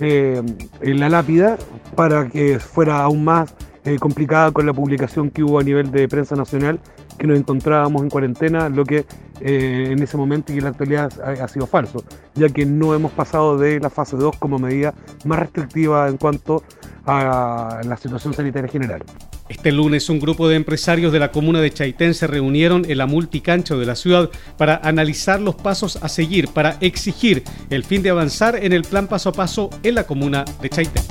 eh, 0.00 0.42
en 0.80 1.00
la 1.00 1.08
lápida 1.08 1.56
para 1.94 2.28
que 2.28 2.58
fuera 2.58 3.02
aún 3.02 3.24
más 3.24 3.54
eh, 3.84 3.96
complicada 4.00 4.50
con 4.50 4.66
la 4.66 4.72
publicación 4.72 5.30
que 5.30 5.44
hubo 5.44 5.60
a 5.60 5.62
nivel 5.62 5.92
de 5.92 6.08
prensa 6.08 6.34
nacional, 6.34 6.80
que 7.16 7.28
nos 7.28 7.38
encontrábamos 7.38 8.02
en 8.02 8.10
cuarentena, 8.10 8.68
lo 8.68 8.84
que 8.84 9.06
eh, 9.40 9.90
en 9.92 10.02
ese 10.02 10.16
momento 10.16 10.52
y 10.52 10.58
en 10.58 10.64
la 10.64 10.70
actualidad 10.70 11.12
ha, 11.22 11.44
ha, 11.44 11.48
sido 11.48 11.68
falso, 11.68 12.02
ya 12.34 12.48
que 12.48 12.66
no 12.66 12.94
hemos 12.94 13.12
pasado 13.12 13.56
de 13.56 13.78
la 13.78 13.88
fase 13.88 14.16
2 14.16 14.36
como 14.38 14.58
medida 14.58 14.92
más 15.24 15.38
restrictiva 15.38 16.08
en 16.08 16.16
cuanto 16.16 16.64
a 17.06 17.80
la 17.84 17.96
situación 17.96 18.34
sanitaria 18.34 18.70
general. 18.70 19.02
Este 19.48 19.70
lunes 19.70 20.10
un 20.10 20.18
grupo 20.18 20.48
de 20.48 20.56
empresarios 20.56 21.12
de 21.12 21.20
la 21.20 21.30
comuna 21.30 21.60
de 21.60 21.70
Chaitén 21.70 22.14
se 22.14 22.26
reunieron 22.26 22.84
en 22.88 22.98
la 22.98 23.06
multicancho 23.06 23.78
de 23.78 23.86
la 23.86 23.94
ciudad 23.94 24.28
para 24.56 24.76
analizar 24.76 25.40
los 25.40 25.54
pasos 25.54 25.96
a 26.02 26.08
seguir 26.08 26.48
para 26.48 26.76
exigir 26.80 27.44
el 27.70 27.84
fin 27.84 28.02
de 28.02 28.10
avanzar 28.10 28.56
en 28.56 28.72
el 28.72 28.82
plan 28.82 29.06
paso 29.06 29.28
a 29.28 29.32
paso 29.32 29.70
en 29.84 29.94
la 29.94 30.04
comuna 30.04 30.44
de 30.60 30.68
Chaitén. 30.68 31.04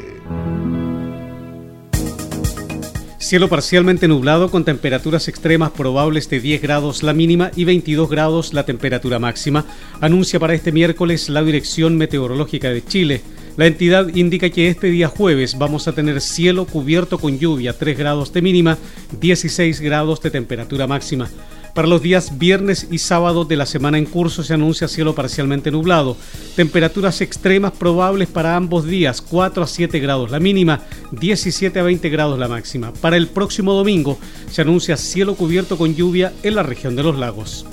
Cielo 3.18 3.49
parcialmente 3.51 4.09
nublado 4.09 4.51
con 4.51 4.64
temperaturas 4.64 5.29
extremas 5.29 5.73
probables 5.73 6.31
de 6.31 6.40
10 6.40 6.62
grados 6.62 7.03
la 7.03 7.12
mínima 7.12 7.51
y 7.55 7.66
22 7.66 8.09
grados 8.09 8.55
la 8.55 8.64
temperatura 8.64 9.18
máxima, 9.18 9.66
anuncia 10.01 10.40
para 10.40 10.55
este 10.55 10.73
miércoles 10.73 11.29
la 11.29 11.42
Dirección 11.42 11.99
Meteorológica 11.99 12.70
de 12.70 12.83
Chile. 12.83 13.20
La 13.57 13.67
entidad 13.67 14.09
indica 14.14 14.51
que 14.51 14.69
este 14.69 14.88
día 14.88 15.07
jueves 15.07 15.57
vamos 15.57 15.87
a 15.87 15.93
tener 15.93 16.21
cielo 16.21 16.64
cubierto 16.64 17.19
con 17.19 17.38
lluvia, 17.38 17.79
3 17.79 17.97
grados 17.97 18.33
de 18.33 18.43
mínima, 18.43 18.79
16 19.21 19.81
grados 19.81 20.21
de 20.21 20.33
temperatura 20.33 20.88
máxima. 20.88 21.31
Para 21.73 21.87
los 21.87 22.03
días 22.03 22.37
viernes 22.38 22.88
y 22.90 22.99
sábado 22.99 23.45
de 23.45 23.57
la 23.57 23.67
semana 23.67 23.99
en 23.99 24.07
curso 24.07 24.43
se 24.43 24.55
anuncia 24.55 24.88
cielo 24.88 25.14
parcialmente 25.14 25.71
nublado. 25.71 26.17
Temperaturas 26.57 27.21
extremas 27.21 27.73
probables 27.73 28.29
para 28.29 28.57
ambos 28.57 28.87
días, 28.87 29.21
4 29.21 29.62
a 29.62 29.67
7 29.69 30.01
grados 30.01 30.33
la 30.33 30.40
mínima, 30.40 30.81
17 31.12 31.79
a 31.79 31.83
20 31.85 32.09
grados 32.11 32.38
la 32.38 32.49
máxima. 32.49 32.93
Para 32.93 33.17
el 33.17 33.29
próximo 33.29 33.73
domingo 33.73 34.19
se 34.51 34.62
anuncia 34.62 34.97
cielo 34.97 35.37
cubierto 35.37 35.79
con 35.79 35.95
lluvia 35.95 36.33
en 36.43 36.57
la 36.57 36.64
región 36.64 36.97
de 36.97 37.05
los 37.05 37.19
lagos. 37.19 37.67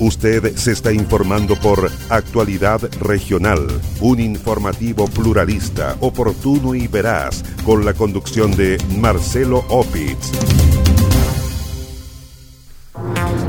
Usted 0.00 0.56
se 0.56 0.72
está 0.72 0.92
informando 0.92 1.56
por 1.56 1.90
Actualidad 2.08 2.80
Regional, 3.00 3.68
un 4.00 4.18
informativo 4.18 5.06
pluralista, 5.06 5.94
oportuno 6.00 6.74
y 6.74 6.88
veraz, 6.88 7.44
con 7.66 7.84
la 7.84 7.92
conducción 7.92 8.56
de 8.56 8.78
Marcelo 8.98 9.62
Opitz. 9.68 10.32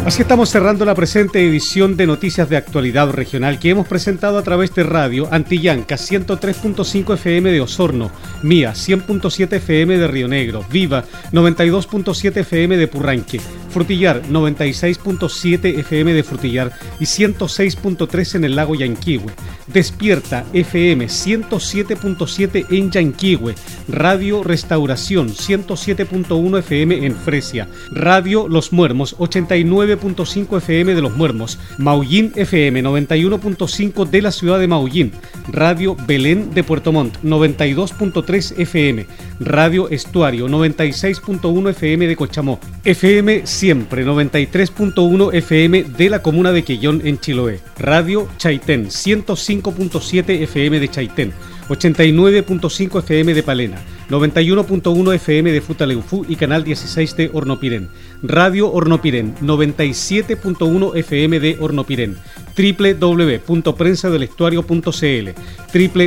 Así 0.06 0.24
estamos 0.24 0.50
cerrando 0.50 0.84
la 0.84 0.96
presente 0.96 1.48
edición 1.48 1.96
de 1.96 2.08
Noticias 2.08 2.50
de 2.50 2.58
Actualidad 2.58 3.12
Regional 3.12 3.60
que 3.60 3.70
hemos 3.70 3.88
presentado 3.88 4.38
a 4.38 4.44
través 4.44 4.74
de 4.74 4.84
radio 4.84 5.30
Antillanca 5.32 5.96
103.5 5.96 7.14
FM 7.14 7.52
de 7.52 7.62
Osorno, 7.62 8.12
Mía 8.42 8.74
100.7 8.74 9.54
FM 9.54 10.00
de 10.00 10.08
Río 10.08 10.28
Negro, 10.28 10.66
Viva 10.70 11.06
92.7 11.32 12.38
FM 12.38 12.78
de 12.78 12.88
Purranque, 12.88 13.40
Frutillar 13.72 14.22
96.7 14.24 15.80
FM 15.80 16.14
de 16.14 16.24
Frutillar 16.24 16.72
y 17.00 17.06
106.3 17.06 18.36
en 18.36 18.44
el 18.44 18.56
lago 18.56 18.76
Yanquihue. 18.76 19.32
Despierta 19.68 20.46
FM 20.54 21.06
107.7 21.06 22.66
en 22.70 22.92
Yanquihue, 22.92 23.56
Radio 23.88 24.44
Restauración 24.44 25.30
107.1 25.30 26.60
FM 26.60 27.06
en 27.06 27.16
Fresia, 27.16 27.68
Radio 27.92 28.48
Los 28.48 28.74
Muermos 28.74 29.18
89.5 29.18 30.58
FM 30.58 30.96
de 30.96 31.02
Los 31.02 31.16
Muermos, 31.16 31.58
Maullín 31.78 32.34
FM 32.36 32.84
91.5 32.84 34.10
de 34.10 34.22
la 34.22 34.32
ciudad 34.32 34.60
de 34.60 34.68
Maullín, 34.68 35.12
Radio 35.48 35.96
Belén 36.06 36.54
de 36.54 36.64
Puerto 36.64 36.92
Montt 36.92 37.18
92.3 37.24 38.60
FM, 38.60 39.08
Radio 39.40 39.90
Estuario 39.90 40.48
96.1 40.48 41.70
FM 41.70 42.08
de 42.08 42.16
Cochamó, 42.16 42.60
FM 42.84 43.48
Siempre 43.62 44.04
93.1 44.04 45.36
FM 45.36 45.84
de 45.84 46.10
la 46.10 46.24
comuna 46.24 46.52
de 46.52 46.64
Quillón 46.64 47.00
en 47.06 47.20
Chiloé, 47.20 47.60
Radio 47.78 48.28
Chaitén 48.38 48.88
105.7 48.88 50.42
FM 50.42 50.80
de 50.80 50.90
Chaitén, 50.90 51.32
89.5 51.70 52.98
FM 53.02 53.36
de 53.36 53.44
Palena, 53.44 53.78
91.1 54.12 55.16
FM 55.16 55.52
de 55.54 55.62
Futaleufú 55.62 56.26
y 56.28 56.36
Canal 56.36 56.66
16 56.66 57.16
de 57.16 57.30
Hornopirén, 57.32 57.88
Radio 58.22 58.70
Hornopirén 58.70 59.38
97.1 59.38 60.98
FM 60.98 61.40
de 61.40 61.56
Hornopirén, 61.58 62.18
www.prensadelestuario.cl, 62.58 65.30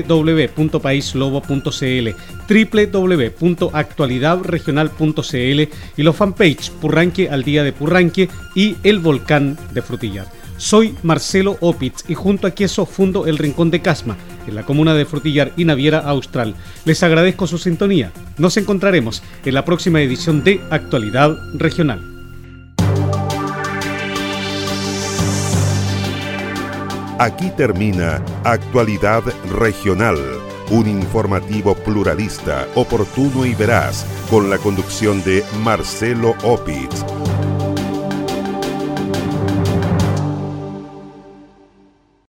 www.paislobo.cl, 0.06 2.08
www.actualidadregional.cl 3.40 5.60
y 5.96 6.02
los 6.02 6.14
fanpage 6.14 6.70
Purranque 6.72 7.30
al 7.30 7.42
día 7.42 7.64
de 7.64 7.72
Purranque 7.72 8.28
y 8.54 8.76
El 8.82 8.98
Volcán 8.98 9.56
de 9.72 9.80
Frutillar. 9.80 10.43
Soy 10.56 10.94
Marcelo 11.02 11.56
Opitz 11.60 12.04
y 12.08 12.14
junto 12.14 12.46
a 12.46 12.52
Queso 12.52 12.86
fundo 12.86 13.26
el 13.26 13.38
Rincón 13.38 13.70
de 13.70 13.82
Casma, 13.82 14.16
en 14.46 14.54
la 14.54 14.64
comuna 14.64 14.94
de 14.94 15.04
Frutillar 15.04 15.52
y 15.56 15.64
Naviera 15.64 15.98
Austral. 15.98 16.54
Les 16.84 17.02
agradezco 17.02 17.46
su 17.46 17.58
sintonía. 17.58 18.12
Nos 18.38 18.56
encontraremos 18.56 19.22
en 19.44 19.54
la 19.54 19.64
próxima 19.64 20.00
edición 20.00 20.44
de 20.44 20.60
Actualidad 20.70 21.36
Regional. 21.54 22.10
Aquí 27.18 27.50
termina 27.56 28.22
Actualidad 28.42 29.22
Regional, 29.52 30.18
un 30.70 30.88
informativo 30.88 31.74
pluralista, 31.74 32.66
oportuno 32.74 33.46
y 33.46 33.54
veraz, 33.54 34.04
con 34.30 34.50
la 34.50 34.58
conducción 34.58 35.22
de 35.22 35.44
Marcelo 35.62 36.34
Opitz 36.42 37.04